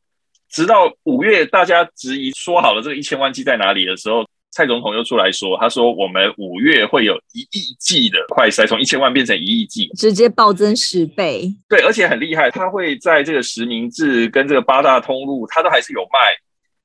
[0.49, 4.29] 直到五月大家质疑说好了这个一千万剂在哪里的时候。
[4.53, 11.49] 蔡总统又出来说：“他说我们五月会有一亿剂的快筛，从一千万变成一亿剂，直接暴增十倍。
[11.69, 16.19] 对，而且很厉害，他会在这个实名制跟这个八大通路，他都还是有卖。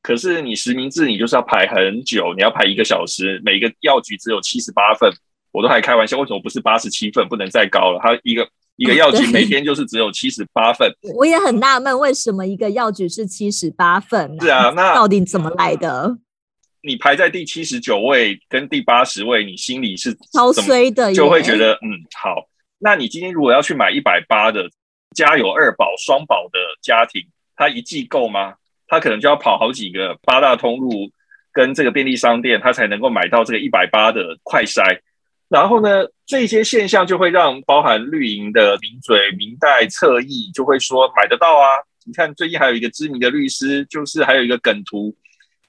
[0.04, 5.12] 可是你实名制，你就是要排很久，你要排一个小时，每个药局只有七十八份，
[5.52, 8.00] 我都还开玩笑，为什么不是八十七份，不能再高了？
[8.04, 10.88] 他一个一个药局每天就是只有七十八份。
[11.16, 14.38] 我也很纳闷，为什么一个药局是七十八份？
[14.40, 16.18] 是啊，那到底怎么来的？”
[16.86, 22.48] 你排在第七十九位跟第八十位，你心里是超衰的，就会觉得嗯好。
[22.78, 24.70] 那你今天如果要去买一百八的，
[25.16, 27.24] 家有二宝双宝的家庭，
[27.56, 28.54] 他一季够吗？
[28.88, 31.10] 他可能就要跑好几个八大通路
[31.52, 35.00] 跟这个便利商店，他才能够买到这个一百八的快筛。
[35.50, 41.82] 然后呢，这些现象就会让包含绿营的名嘴、明代、侧翼就会说买得到啊。
[42.06, 45.16] 你看最近还有一个知名的律师，就是还有一个梗图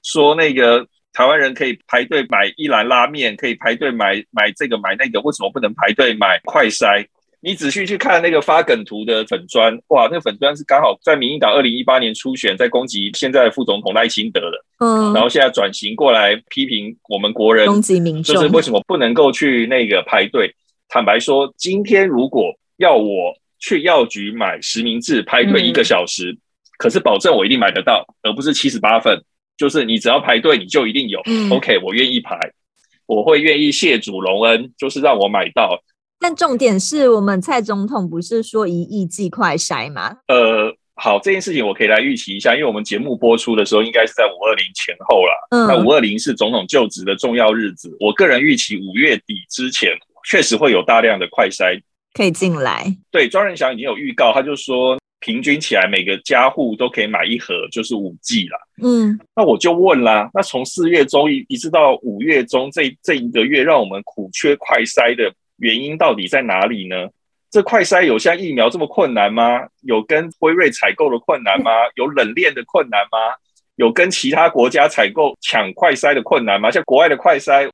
[0.03, 0.87] 说那个。
[1.17, 7.07] 台湾人可以排队买一兰拉面，可以排队买买这个买那个，为什么不能排队买快筛？
[7.41, 20.55] 你仔细去看那个发梗图的粉砖，哇，那个粉砖是刚好在民进党二零一八年初选，在攻击现在的副总统赖清德的，嗯，然后现在转型过来批评我们国人，攻击民众，就是为什么不能够去那个排队？
[20.87, 26.39] 坦白说，今天如果要我去药局买实名制排队一个小时，嗯，
[26.77, 29.19] 可是保证我一定买得到，而不是七十八份。
[29.57, 31.21] 就是你只要排队，你就一定有。
[31.27, 32.39] 嗯、OK，我愿意排，
[33.07, 35.83] 我会愿意谢主隆恩，就是让我买到。
[36.19, 40.17] 但重点是我们蔡总统不是说一亿剂快筛吗？
[40.29, 45.49] 呃，好，这件事情我可以来预期一下，因为我们节目播出的时候应该是在五二零前后了。
[45.51, 49.91] 嗯，那五二零是总统就职的重要日子，我个人预期五月底之前
[50.29, 51.81] 确实会有大量的快筛
[52.15, 52.97] 可以进来。
[53.11, 54.99] 对，庄仁祥已经有预告，他就说。
[55.21, 58.59] 平均起来，每个家户都可以买一盒，就是五 G 啦。
[58.83, 67.09] 嗯，那我就问啦，那从四月中一一直到五月中这这一个月，让我们苦缺快筛的原因到底在哪里呢？
[67.51, 69.67] 这快筛有像疫苗这么困难吗？
[69.83, 71.71] 有跟辉瑞采购的困难吗？
[71.97, 73.19] 有冷链的困难吗？
[73.77, 76.71] 有跟其他国家采购抢快筛的困难吗？
[76.71, 77.69] 像国外的快筛，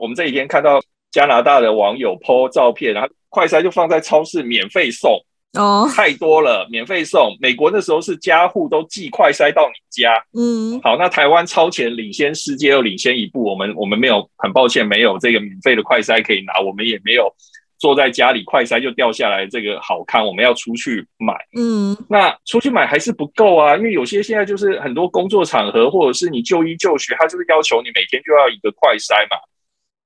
[0.00, 5.18] 我们这几天看到加拿大的网友 po 照片，然后快筛就放在超市免费送。
[5.58, 7.36] 哦，太多了，免费送。
[7.38, 10.14] 美国那时候是家户都寄快筛到你家。
[10.32, 17.30] 嗯，好，那台湾超前领先世界又领先一步，我们我们没有，很抱歉没有这个免费的快筛可以拿，我们也没有
[17.78, 21.34] 坐在家里快筛就掉下来这个好看，我们要出去买。
[21.54, 29.36] 嗯，那出去买还是不够啊，因为有些现在就是很多工作场合或者是你就医就学，他就是要求你每天就要一个快筛嘛。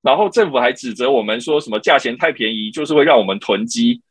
[0.01, 4.01] 然后政府还指责我们说什么价钱太便宜，就是会让我们囤积。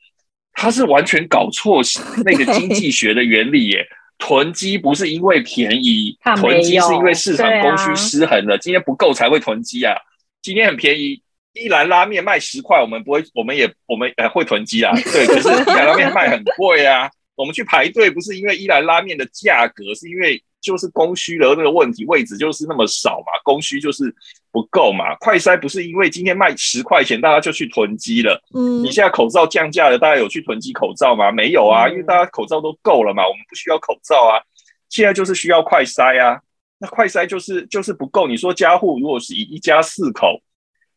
[0.57, 1.81] 他是完全搞错
[2.25, 3.87] 那个 经济学的原理耶，
[4.19, 9.95] 囤积不是因为便宜，囤积是因为市场供需失衡了，今天不够才会囤积啊。
[10.41, 14.93] 今天很便宜，一兰拉面卖十块，我们不会，我们也我们呃会囤积啊。
[15.13, 20.43] 对，可是一兰拉面卖很贵啊，我们去排队不是因为一兰拉面的价格，是因为。
[20.63, 24.13] 就是供需的那个问题，位置就是那么少嘛，供需就是
[24.57, 25.15] 不够嘛。
[25.17, 28.41] 快筛不是因为今天卖十块钱，大家就去囤积了。
[28.55, 31.31] 嗯，你现在口罩降价了，大家有去囤积口罩吗？
[31.31, 34.41] 没有啊，因为大家口罩都够了嘛，我们不需要口罩啊。
[34.89, 36.41] 现在就是需要快筛啊，
[36.79, 38.27] 那快筛就是就是不够。
[38.27, 40.41] 你说家户如果是一一家四口，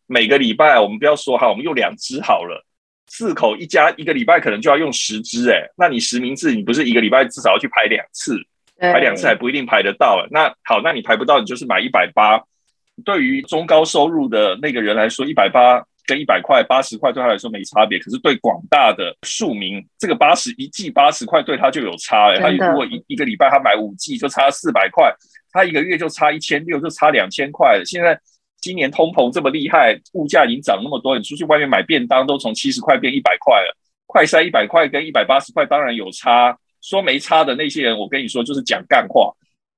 [0.08, 2.66] 每个礼拜我们不要说哈，我们用两支好了，
[3.08, 8.40] 四口一家一个礼拜可能就要用十支诶，那你实名制你不是一个礼拜至少要去排两次？
[8.80, 12.42] 排两次还不一定排得到，那好，那你排不到，你就是买一百八。
[13.04, 18.00] 对于中高收入的那个人来说，一百八跟一百块、八十块对他来说没差别。
[18.00, 22.36] 可是对广大的庶民，这个八十一剂八十块对他就有差。
[22.38, 25.14] 他如果一一个礼拜他买五剂就差四百块，
[25.52, 27.82] 他一个月就差一千六，就差两千块。
[27.86, 28.20] 现在
[28.60, 33.78] 今年通膨这么厉害，物价已经涨那么多，你出去外面买便当都从七十块变一百块了。
[34.06, 36.58] 快塞一百块跟一百八十块当然有差。
[36.82, 39.32] 说没差的那些人，我跟你说就是讲干话。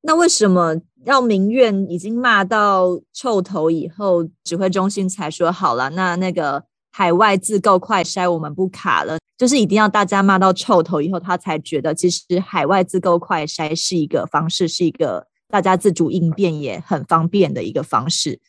[0.03, 5.89] 那为什么要民怨已经骂到臭头以后，指挥中心才说好了？
[5.91, 18.39] 那那个海外自购快筛我们不卡了，就是一定要大家骂到臭头以后，他才觉得其实海外自购快筛是一个方式，是一个大家自主应变也很方便的一个方式。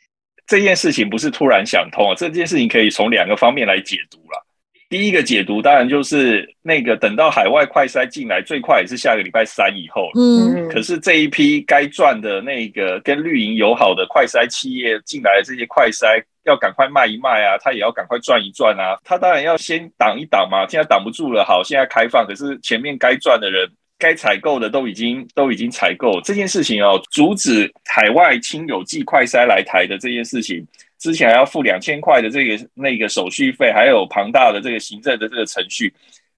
[0.47, 4.47] 这件事情不是突然想通啊，这件事情可以从两个方面来解读了。
[4.93, 10.11] 第一个解读当然就是那个等到海外快筛进来，最快也是下个礼拜三以后。
[10.15, 18.99] 嗯，可是这一批该赚的那个跟绿营友好的快筛企业进来的这些快筛，要赶快卖一卖啊，他也要赶快赚一赚啊。
[19.03, 23.67] 他当然要先挡一挡嘛，现在挡不住了，好，现在开放，可是前面该赚的人、
[23.99, 26.21] 该采购的都已经都已经采购。
[26.21, 30.63] 这件事情哦，阻止海外亲友寄快筛来台的这件事情。
[31.03, 35.93] 之前还要付两千块的这个那个手续费，还有庞大的这个行政的这个程序，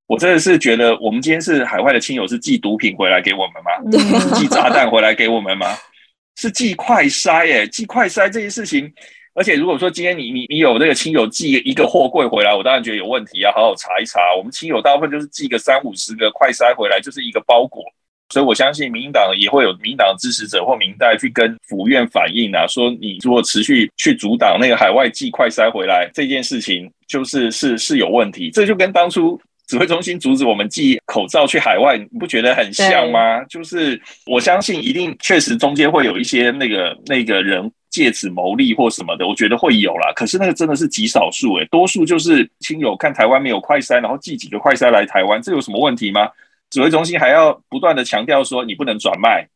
[0.06, 4.18] 我真的是觉得，我们今天是海外的亲友是寄毒品回来给我们吗？
[4.18, 5.66] 是寄炸弹回来给我们吗？
[6.40, 8.90] 是寄快筛耶，寄快筛这些事情，
[9.34, 14.34] 而且如果说今天你你你有那个亲友寄一个货柜回来，我当然觉得有问题，要好好查一查。
[14.34, 17.84] 我们亲友大部分就是寄个三五十个快筛回来，就是一个包裹。
[18.30, 28.50] 所以我相信民进党也会有民进党支持者或民代去跟府院反映啊，说你如果持续去阻挡那个海外寄快筛回来这件事情，就是是是有问题。
[28.50, 33.44] 这就跟当初指挥中心阻止我们寄口罩去海外，你不觉得很像吗？
[33.44, 40.12] 就是我相信一定确实中间会有一些那个那个人借此牟利或什么的，我觉得会有啦。
[40.16, 46.28] 可是那个真的是极少数诶，多数就是亲友看台湾没有快筛，然后寄几个快筛来台湾，这有什么问题吗？
[46.74, 49.46] 指挥中心还要不断的强调说你不能转卖，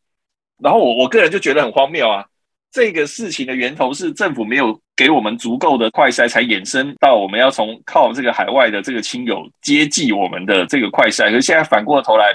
[0.63, 2.25] 然后我我个人就觉得很荒谬啊！
[2.71, 11.25] 这个事情的源头是政府没有给我们足够的快筛，才衍生到我们要从靠这个海外的这个亲友接济我们的这个快筛。
[11.25, 12.33] 可是现在反过头来，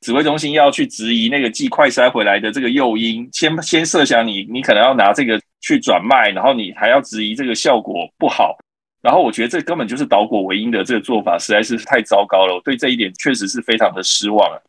[0.00, 8.56] 指挥中心要去质疑那个寄快筛回来的这个诱因，先先设想你你可能要拿这个去转卖，然后你还要质疑这个效果不好。
[9.02, 12.54] 然后我觉得这根本就是倒果为因的这个做法，实在是太糟糕了。
[12.54, 14.60] 我对这一点确实是非常的失望啊。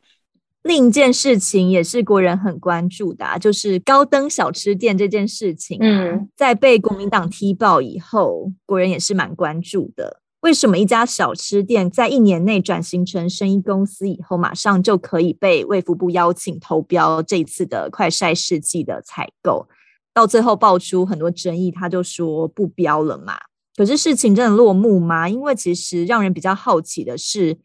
[0.63, 5.77] 另一件事情也是国人很关注的啊，就是高登小吃店这件事情。
[5.81, 10.21] 嗯，在被国民党踢爆以后，国人也是蛮关注的。
[10.41, 19.67] 为什么一家小吃店在一年内转型成生意公司以后，马上就可以被卫福部邀请投标这一次的快筛试剂的采购？
[20.13, 23.33] 到最后爆出很多争议，他就说不标了嘛。
[23.75, 25.29] 可是事情真的落幕吗？
[25.29, 27.57] 因为其实让人比较好奇的是，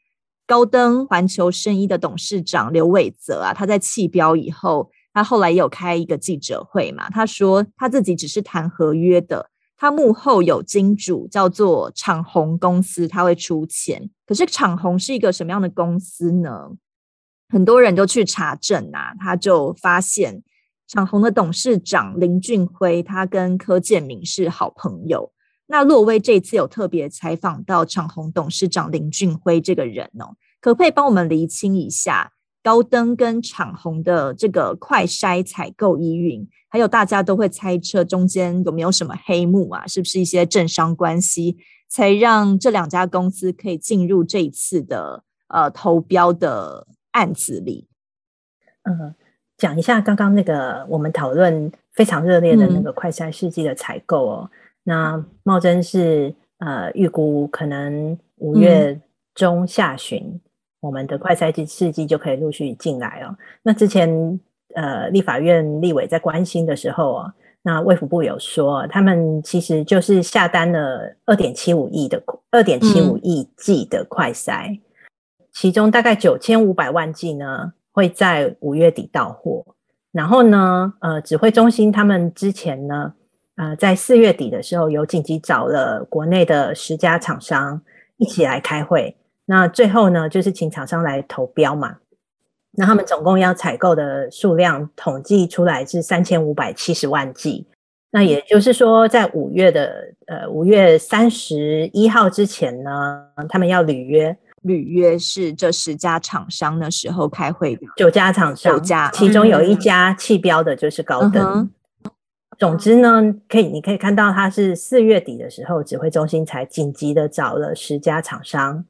[0.46, 9.50] 高登环球生意的董事长刘伟泽啊，他在弃标以后，他后来也有开一个记者会嘛，他说他自己只是谈合约的。
[9.78, 14.08] 他幕后有金主，叫做昶鸿公司，他会出钱。
[14.24, 16.70] 可是昶鸿是一个什么样的公司呢？
[17.48, 20.42] 很多人都去查证啊，他就发现
[20.88, 25.30] 昶鸿的董事长林俊辉，他跟柯建铭是好朋友。
[25.66, 32.32] 那洛威这次有特别采访到长虹董事长林俊辉这个人哦，可不可以帮我们厘清一下？
[32.62, 39.86] 高登跟长虹的这个快筛采购疑云，还有大家都会猜测中间有没有什么黑幕啊？
[39.86, 41.58] 是不是一些政商关系，
[41.88, 47.86] 才让这两家公司可以进入这一次的呃投标的案子里？
[48.82, 49.14] 嗯，
[49.56, 54.50] 讲一下刚刚那个我们讨论非常热烈的那个快筛试剂的采购哦。
[54.52, 58.98] 嗯、那茂贞是呃预估可能五月
[59.34, 60.20] 中下旬。
[60.20, 60.40] 嗯
[60.80, 63.34] 我们的快筛剂试剂就可以陆续进来哦。
[63.62, 64.38] 那之前
[64.74, 67.32] 呃，立法院立委在关心的时候哦，
[67.62, 72.22] 那卫福部有说，他们其实就是下单了二点七五亿的
[72.52, 74.80] 二点七五亿剂的快筛，嗯、
[75.50, 79.64] 其中大概九千五百万剂呢会在五月底到货。
[80.12, 83.12] 然后呢，呃，指挥中心他们之前呢，
[83.56, 87.80] 呃，在四月底的时候有紧急找了国内的十家厂商
[88.18, 89.16] 一起来开会。
[89.46, 91.96] 那最后呢，就是请厂商来投标嘛。
[92.72, 97.66] 那他们总共要采购的数量统计出来是三千五百七十万剂。
[98.10, 104.36] 那也就是说，在五月的呃五月三十一号之前呢，他们要履约。
[104.62, 111.70] 履约是这十家厂商的时候开会的，九家厂商，九家，其中有一家弃标的就是高登。
[112.58, 118.84] 总之呢，可以你可以看到，它是四月底的时候，指挥中心才紧急的找了十家厂商。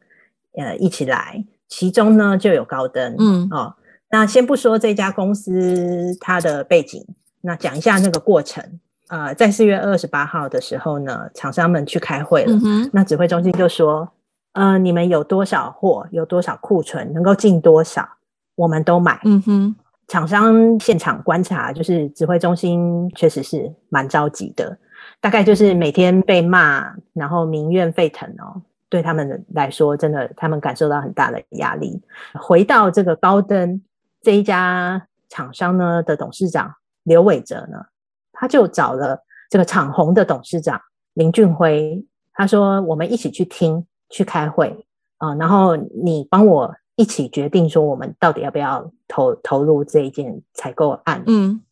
[0.57, 3.75] 呃，一起来，其中呢就有高登，嗯哦，
[4.11, 7.05] 那先不说这家公司它的背景，
[7.43, 8.65] 那讲一下那个过程。
[9.09, 14.09] 呃，在四月二十八号的时候呢，厂商们去开会了，嗯、那指挥中心就说，
[14.53, 18.09] 呃，你们有多少货，有多少库存，能够进多少，
[18.55, 19.21] 我们都买。
[19.25, 19.77] 嗯哼，
[20.09, 24.79] 厂商现场观察，就是指挥中心确实是蛮着急的，
[25.21, 28.63] 大概就是每天被骂，然后民怨沸腾哦。
[28.89, 32.01] 对他们来说，真的，他们感受到很大的压力。
[32.35, 33.83] 回到这个高登
[34.23, 37.85] 这一家厂商呢的董事长刘伟哲呢，
[38.33, 40.81] 他就找了这个厂红的董事长
[41.15, 44.87] 林俊辉，他说：“我们一起去听，去开会
[45.19, 51.63] 啊，然后你帮我一起决定说，我们到底要不要投投入这一件采购案。”嗯，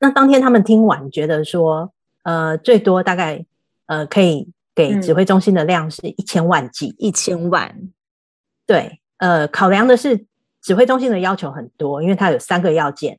[0.00, 1.92] 那当天他们听完，觉得说，
[2.24, 3.46] 呃，最多大概
[3.86, 4.50] 呃可以。
[4.78, 7.90] 给指挥中心的量是一千万剂，一千万。
[8.64, 10.24] 对，呃，考量的是
[10.62, 13.18] 指挥中心的要求很多，因为它有三个要件：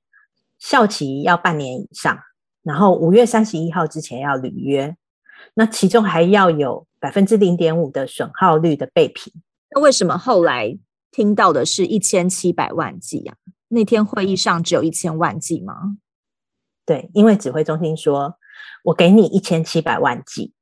[0.58, 2.18] 效期要半年以上，
[2.64, 4.96] 然后五月三十一号之前要履约，
[5.54, 9.34] 那其中还要有百分之零点五的损耗率的备品。
[9.72, 10.78] 那为什么后来
[11.12, 13.36] 听到的是一千七百万剂啊？
[13.70, 15.98] 那天会议上只有一千万剂吗？
[16.86, 18.36] 对，因为指挥中心说，
[18.86, 20.54] 我给你一千七百万剂。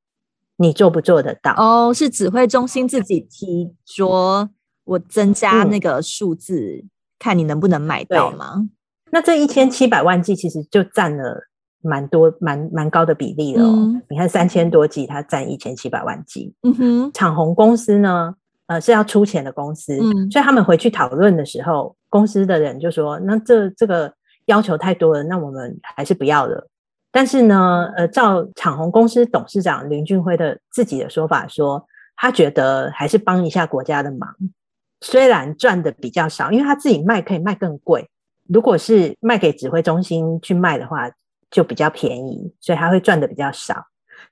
[0.60, 1.54] 你做不做得到？
[1.56, 4.50] 哦，是指挥中心自己提说，
[4.82, 8.68] 我增加那个数字，嗯、看你能不能买到吗？
[9.12, 11.48] 那这一千七百万剂其实就占了
[11.80, 13.72] 蛮多、蛮蛮高的比例了、哦。
[13.72, 16.52] 嗯、你看三千多剂，它占一千七百万剂。
[16.62, 18.34] 嗯哼，长虹公司呢，
[18.68, 24.12] 呃，是要出钱的公司，嗯、所以他们回去讨论的时候，公司的人就说：“那这这个
[24.44, 26.68] 要求太多了，那我们还是不要了。”
[27.10, 31.82] 但是呢，呃，照长虹公司董事长林俊辉的自己的说法说，
[32.14, 34.28] 他觉得还是帮一下国家的忙，
[35.00, 38.10] 虽然赚的比较少，因为他自己卖可以卖更贵，
[38.46, 41.10] 如果是卖给指挥中心去卖的话，
[41.50, 43.82] 就比较便宜，所以他会赚的比较少。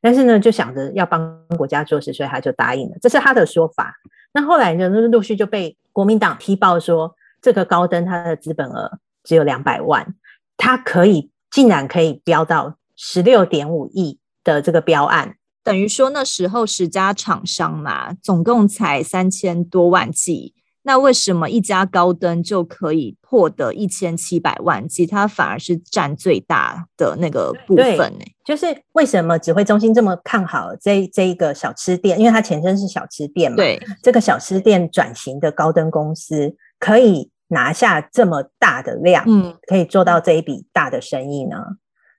[0.03, 3.95] 但是呢，就想着要帮国家做事，所以他就答应了，这是他的说法。
[4.37, 10.15] 那后来呢，陆续就被国民党踢爆说，这个高登他的资本额只有两百万，
[10.57, 11.33] 他可以。
[11.49, 20.53] 竟然可以标到十六点五亿的这个标案，等于说那时候十家厂商嘛，总共才三千多万剂，
[20.87, 28.25] 那为什么一家高登就可以获得一千七百万，其他反而是占最大的那个部分呢？
[28.45, 32.17] 就是为什么指挥中心这么看好这这一个小吃店？
[32.21, 33.57] 因为它前身是小吃店嘛。
[33.57, 41.57] 对，这个小吃店转型的高登公司可以拿下这么大的量，嗯，可以做到这一笔大的生意呢？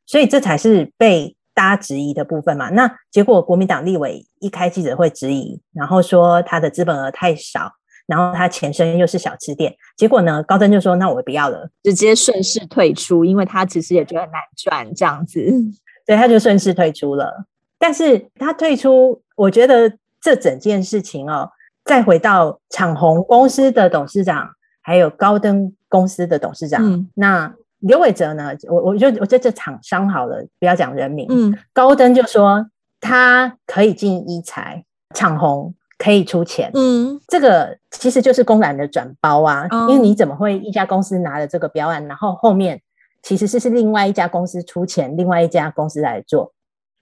[0.05, 2.69] 所以这才是被大家质疑的部分嘛。
[2.71, 7.71] 那结果国民党立委一开记者会质疑，然后说他的资本额太少。
[8.07, 15.39] 然后他前身又是小吃店，结果呢，高登就说：“那我不要了，直接顺势退出，因为他其实也觉得很难赚这样子，
[16.07, 17.45] 所以他就顺势退出了。
[17.77, 19.91] 但是他退出，我觉得
[20.21, 21.51] 这整件事情哦，
[21.83, 24.49] 再回到长虹公司的董事长，
[24.81, 28.51] 还有高登公司的董事长，嗯、那刘伟哲呢？
[28.69, 31.27] 我我就我就这厂商好了，不要讲人名。
[31.29, 32.65] 嗯，高登就说
[33.01, 42.79] 他可以进一财，昶鸿。”可以出钱，嗯，这个其实就是公然的转包啊，嗯、因为你怎么会一家公司拿了这个标案，然后后面
[43.23, 46.53] 其实是是另外一家公司出钱，另外一家公司来做，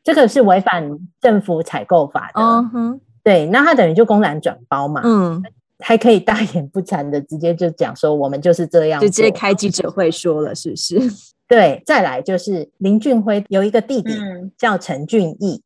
[0.04, 0.90] 这个是违反
[1.20, 5.44] 政府采购法的，嗯哼，对，那他等于就公然转包嘛，嗯，
[5.80, 10.98] 还可以大言不惭的直接就讲说我们就是这样，直接开记者会说了，是不是？
[11.48, 14.14] 对，再来就是林俊辉有一个弟弟
[14.58, 15.62] 叫陈俊义。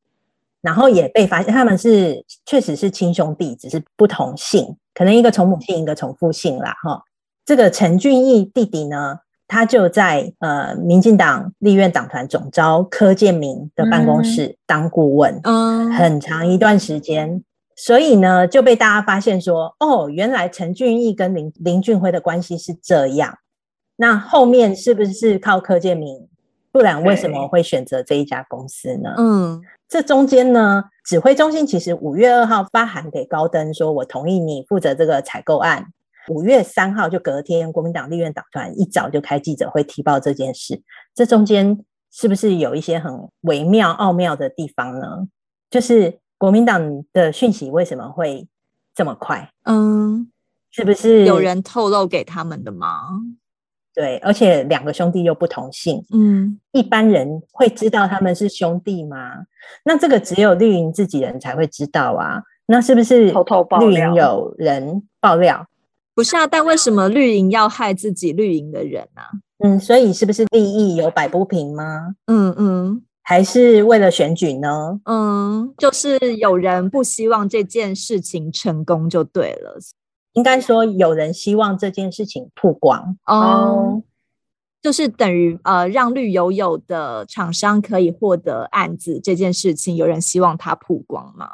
[0.62, 6.76] 然后也被发现，他们是确实是亲兄弟，只是不同姓，可能一个从母姓，一个从父姓啦。
[6.84, 7.01] 哈，
[7.45, 17.41] 这个陈俊义弟弟呢，他就在呃民进党立院党团总召柯建明的办公室当顾问，嗯，很长一段时间，
[17.78, 23.38] 所以呢就被大家发现说，哦，原来陈俊义跟林林俊辉的关系是这样，
[23.95, 26.28] 那后面是不是靠柯建明？
[26.72, 29.16] 不然为什么会选择这一家公司呢？
[29.18, 29.62] 嗯。
[29.90, 35.88] 这中间呢，指挥中心其实五月二号发函给高登，说我同意你负责这个采购案。
[36.28, 40.80] 五月三号就隔天，国民党立院党团一早就开记者会提报这件事。
[41.16, 45.28] 这中间是不是有一些很微妙奥妙的地方呢？
[45.72, 48.48] 就是国民党的讯息为什么会
[48.94, 49.52] 这么快？
[49.64, 50.32] 嗯，
[50.70, 53.10] 是不是有人透露给他们的吗？
[54.00, 59.18] 对，而且两个兄弟又不同姓，嗯，一般人会知道他们是兄弟吗？
[59.84, 62.41] 那这个只有绿营自己人才会知道啊。
[62.68, 63.89] 那是不是偷偷爆料？
[63.89, 65.66] 绿营有人爆料？
[66.16, 69.30] 不是啊，但为什么绿营要害自己绿营的人呢、啊？
[69.66, 72.16] 嗯，所以是不是利益有摆不平吗？
[72.28, 75.02] 嗯嗯，还是为了选举呢？
[75.04, 79.78] 嗯，就是有人不希望这件事情成功就对了。
[80.34, 83.18] 应该说，有人希望这件事情曝光。
[83.26, 84.04] 哦，
[84.82, 91.50] 就是等于呃，让绿油油的厂商可以获得案子这件事情，有人希望它曝光吗？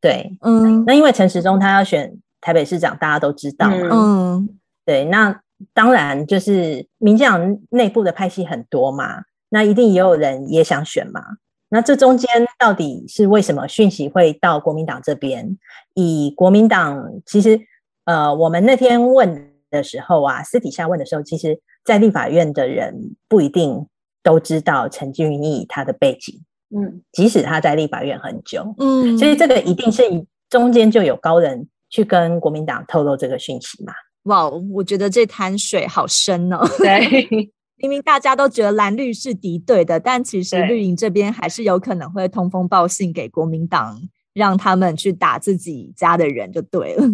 [0.00, 4.48] 对，嗯，那因为陈时中他要选台北市长，大家都知道嘛，嗯，
[4.84, 5.40] 对，那
[5.72, 11.22] 当然就是民进党内部的派系很多嘛，那一定也有人也想选嘛，
[11.68, 12.28] 那这中间
[12.58, 15.56] 到底是为什么讯息会到国民党这边？
[15.94, 17.60] 以国民党其实。
[18.04, 23.86] 呃，我们那天问的时候啊，私底下问的时候，其实，在立法院的人不一定
[24.22, 26.40] 都知道陈俊义他的背景，
[26.76, 30.02] 嗯，即使他在立法院很久，嗯，所以这个一定是
[30.48, 33.92] 中间就有高人去跟国民党透露这个讯息嘛？
[34.24, 36.58] 哇，我觉得这滩水好深哦。
[36.78, 37.28] 对，
[37.76, 44.00] 明明大家都觉得蓝绿是敌对的，但其实绿营这边还是有可能会通风报信给国民党，
[44.32, 47.04] 让他们去打自己家的人就对了。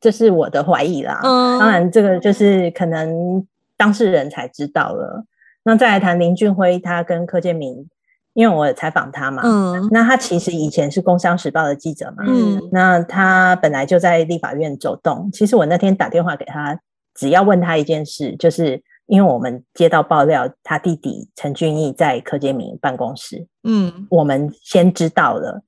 [0.00, 3.46] 这是我的怀疑啦，嗯，当然这个就是可能
[3.76, 5.24] 当事人才知道了。
[5.62, 7.86] 那再来谈林俊辉，他跟柯建明，
[8.32, 15.28] 因为我有采访他嘛，嗯，那他其实以前是《工商时报》的记者嘛，嗯，那他本来就在立法院走动。
[15.32, 16.80] 其实我那天打电话给他，
[17.14, 25.62] 只要问他一件事，就是因为我们接到爆料，他弟弟陈俊义在柯建明办公室，嗯，我们先知道了，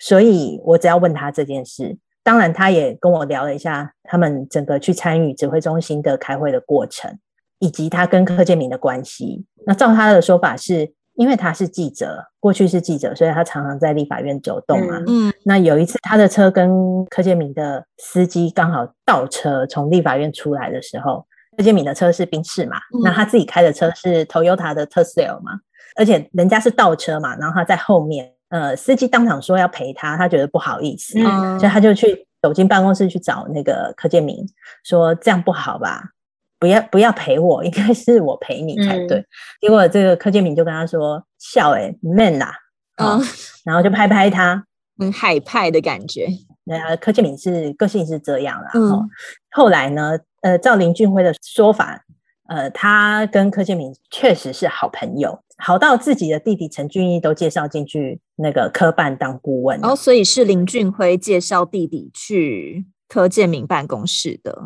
[0.00, 1.96] 所以我只要问他这件事。
[2.26, 7.16] 当然，他也跟我聊了一下他们整个去参与指挥中心的开会的过程，
[7.60, 9.46] 以及他跟柯建明的关系。
[9.64, 15.00] 那照他的说法是，因为他是记者，过去是记者，所以他常常在立法院走动啊。
[15.06, 21.24] 嗯，那有一次他的车跟柯建明的司机刚好倒车，从立法院出来的时候，
[21.56, 25.52] 柯建明的车是宾士嘛，那他自己开的车是 Toyota 的 Tercel 嘛，
[25.94, 28.32] 而且人家是倒车嘛，然后他在后面。
[28.48, 34.46] 呃，司机当场说要陪他，他觉得不好意思，嗯、所以他就去走进办公室去找那个柯建明，
[34.84, 36.02] 说这样不好吧？
[36.58, 39.18] 不要不要陪我，应该是我陪你才对。
[39.18, 39.26] 嗯、
[39.60, 42.50] 结果这个柯建明就跟他说：“笑诶 man 啦，
[42.96, 43.20] 嗯，
[43.64, 44.64] 然后就拍拍他，
[44.98, 46.26] 很海派的感觉。
[46.64, 48.70] 呃，柯建明是个性是这样啦。
[48.72, 49.06] 嗯、哦，
[49.50, 52.02] 后来呢，呃，照林俊辉的说法，
[52.48, 59.78] 呃，他跟柯建明确实是好朋友，好到自己的弟弟陈俊义都介绍进去那个科办当顾问。
[59.80, 64.62] 然后、哦，所以是林俊辉介绍弟弟去柯建明办公室的。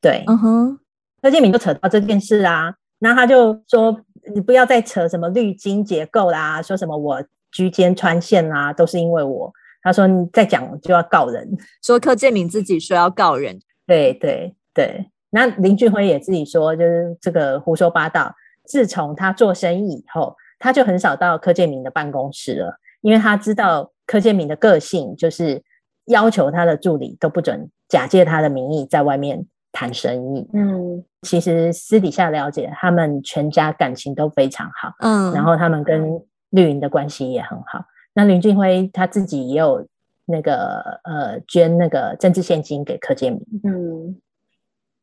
[0.00, 0.78] 对，嗯哼，
[1.20, 4.00] 柯建明就扯到这件事啊，那他就说，
[4.34, 9.52] 你不要再扯什么绿金结构啦，说什么我居间穿线啦，都是因为我。
[9.84, 11.56] 他说：“你再讲就要告人。
[11.82, 15.10] ”说柯建铭自己说要告人，对对对。
[15.30, 18.32] 那林俊辉也自己说，就是这个胡说八道。
[18.64, 25.62] 自从他做生意以后，他就很少到柯建明的办公室了，因为他知道柯建明的个性，就是
[26.06, 30.48] 要求他的助理都不准假借他的名义在外面谈生意。
[30.52, 34.92] 嗯，其实私底下了解，他们全家感情都非常好。
[35.00, 37.84] 嗯，然后他们跟绿营的关系也很好。
[38.14, 39.86] 那林俊辉他自己也有
[40.26, 43.42] 那个呃捐那个政治献金给柯建明。
[43.64, 44.16] 嗯，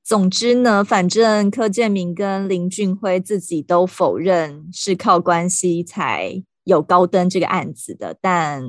[0.04, 8.64] 总之呢，反正柯建明跟林俊辉自己都否认是靠关系才有高登这个案子的，但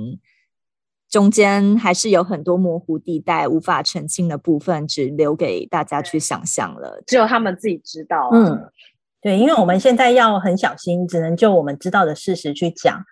[1.09, 7.03] 中间还是有很多模糊地带无法澄清的部分，只留给大家去想象了。
[7.07, 8.31] 只有他们自己知道啊。
[8.33, 8.71] 嗯，
[9.23, 13.03] 对，因为我们现在要很小心，只能就我们知道的事实去讲。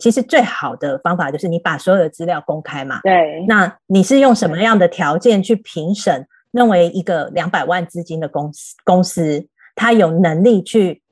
[0.00, 3.00] 其实最好的方法就是你把所有的资料公开嘛。
[3.02, 3.44] 对。
[3.46, 6.26] 那你是用什么样的条件去评审？
[6.50, 11.02] 认为一个两百万资金的公司，公司它有能力去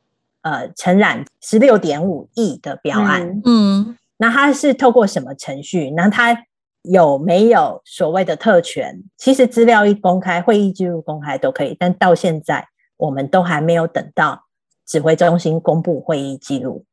[0.43, 3.41] 呃承揽十六点五亿的标案？
[3.45, 3.97] 嗯。
[4.19, 5.91] 那它是透过什么程序？
[5.91, 6.47] 那它
[6.81, 9.05] 有没有所谓的特权？
[9.19, 11.77] 其实资料一公开，会议记录公开都可以。
[11.79, 12.67] 但到现在，
[12.97, 14.47] 我们都还没有等到
[14.87, 16.87] 指挥中心公布会议记录。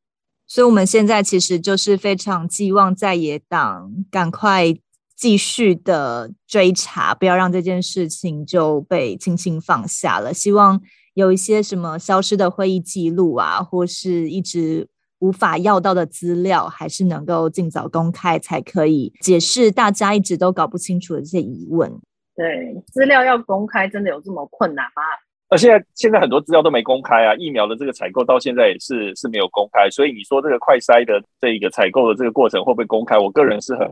[0.46, 4.76] 所以，我们现在其实就是非常寄望在野党赶快
[5.16, 10.32] 继续的追查，不要让这件事情就被轻轻放下了。
[10.34, 10.80] 希望
[11.14, 14.88] 有一些什么消失的会议记录啊，或是一直
[15.20, 21.90] 无法要到的资料，还是能够尽早公开，才可以解释大家一直都搞不清楚的这些疑问。
[22.36, 25.02] 对，资料要公开，真的有这么困难吗？
[25.50, 33.16] 而现在现在很多资料都没公开啊，疫苗的这个采购到现在也是是没有公开，所以你说这个快筛的这个采购的这个过程会不会公开？
[33.16, 33.86] 我个人是很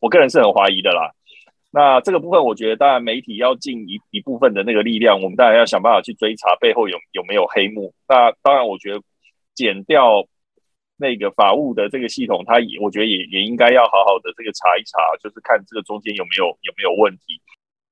[0.00, 1.12] 我个人是很怀疑的啦。
[1.70, 7.92] 那这个部分，我觉得当然媒体要尽一一部分的那个力量，我们当然要想办法去追查背后有有没有黑幕。
[8.08, 9.00] 那当然，我觉得
[9.54, 10.26] 减掉
[10.96, 17.40] 那个法务的这个系统，它也我觉得也也应该要好好的这个查一查，就是看这个中间有没有有没有问题。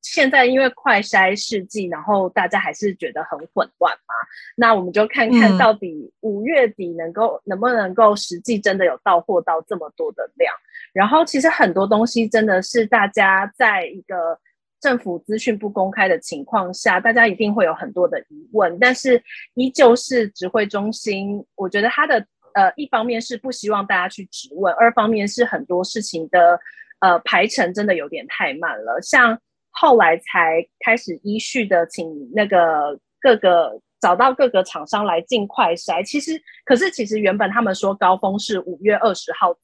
[0.00, 4.14] 现在因为快筛试剂，然后大家还是觉得很混乱嘛。
[4.56, 10.54] 那我们就看看到底五月底能够、嗯、能不能够实际真的有到货到这么多的量。
[10.96, 14.38] 然后其实很多东西真的是大家在一个
[14.80, 18.78] 政府资讯不公开的情况下，大家一定会有很多的疑问。
[18.78, 19.22] 但是
[19.54, 22.24] 依旧是指挥中心，我觉得他的
[22.54, 26.58] 呃一方面是不希望大家去质问，二方面是很多事情的
[27.00, 29.38] 呃排程真的有点太慢了，像。
[29.78, 39.54] 后来才开始依序的请那个各个找到各个厂商来尽快筛，其实可是其实原本他们说高峰是五月二十号，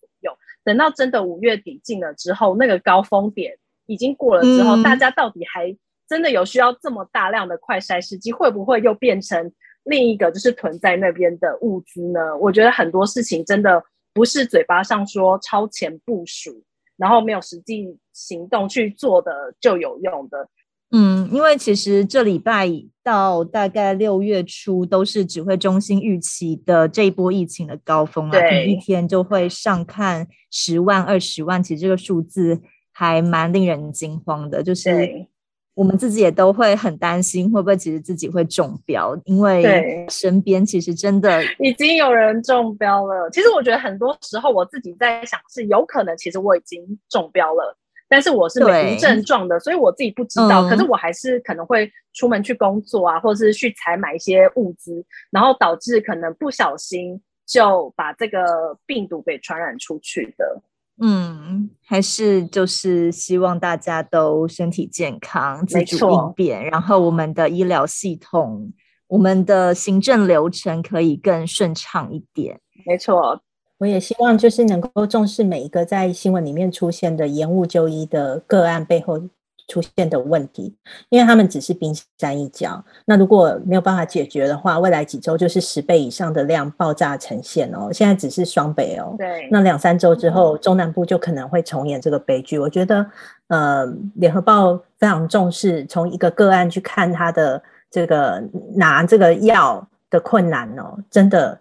[0.65, 3.57] 等到真的五月底进了之后，那个高峰点
[3.87, 5.77] 已经过了之后，嗯、大家到底还
[6.09, 9.53] 真的有需要这么大量的快筛试剂，会不会又变成
[9.85, 12.37] 另一个就是囤在那边的物资呢？
[12.39, 13.83] 我觉得很多事情真的
[14.13, 16.63] 不是嘴巴上说超前部署。
[16.99, 20.47] 然后没有实际行动去做的就有用的，
[20.93, 22.69] 嗯，因为其实这礼拜
[23.03, 32.61] 到大概六月初都是指挥中心预期的这一波疫情的高峰啊，对，一天就会上看十万、二十万，其实这个数字
[32.93, 35.27] 还蛮令人惊慌的，就是。
[35.75, 39.19] 我们自己也都会很担心，会不会其实自己会中标？
[39.25, 43.31] 因为身边其实真的已经有人中标了。
[43.31, 46.79] 其实我觉得很多时候我自己在想，是有可能其实我已经
[47.09, 47.75] 中标了，
[48.13, 50.67] 但是我是没无症状的，所以我自己不知道。
[50.67, 60.63] 嗯、可是我还是可能会出门去工作啊，或者是去采买一些物资，然后导致可能不小心就把这个病毒给传染出去的。
[61.01, 68.71] 嗯，还是就是希望大家都身体健康，自主应变，然后我们的医疗系统、
[69.09, 72.61] 我们的行政流程可以更顺畅一点。
[72.85, 73.41] 没错，
[73.83, 79.21] 我也希望就是能够重视每一个在新闻里面出现的延误就医的个案背后
[79.67, 80.73] 出现的问题，
[81.09, 82.85] 因为他们只是冰山一角。
[83.07, 87.93] 那如果没有办法解决的话，未来几周就是十倍以上的量爆炸呈现哦。
[87.93, 92.61] 现在只是双北哦，对，那两三周之后，中南部就可能会重演这个悲剧。
[92.61, 93.05] 我觉得，
[93.49, 97.61] 呃，联合报非常重视从一个个案去看他的
[97.91, 98.41] 这个
[98.77, 101.59] 拿这个药的困难哦，真的，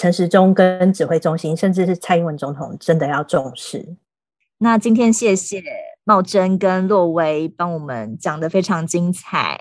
[0.00, 3.98] 陈时中跟指挥中心，甚至是蔡英文总统，真的要重视。
[4.56, 5.62] 那今天谢谢
[6.04, 9.60] 茂珍跟洛维帮我们讲得非常精彩，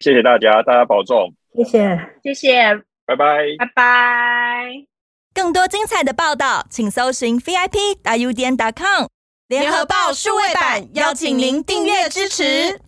[0.00, 2.74] 谢谢大家，大家保重，谢谢，谢谢，
[3.04, 4.86] 拜拜，拜拜。
[5.34, 9.08] 更多精彩的报道，请搜寻 VIP 大 U 点 com
[9.48, 12.80] 联合报数位版，邀请您订阅支持。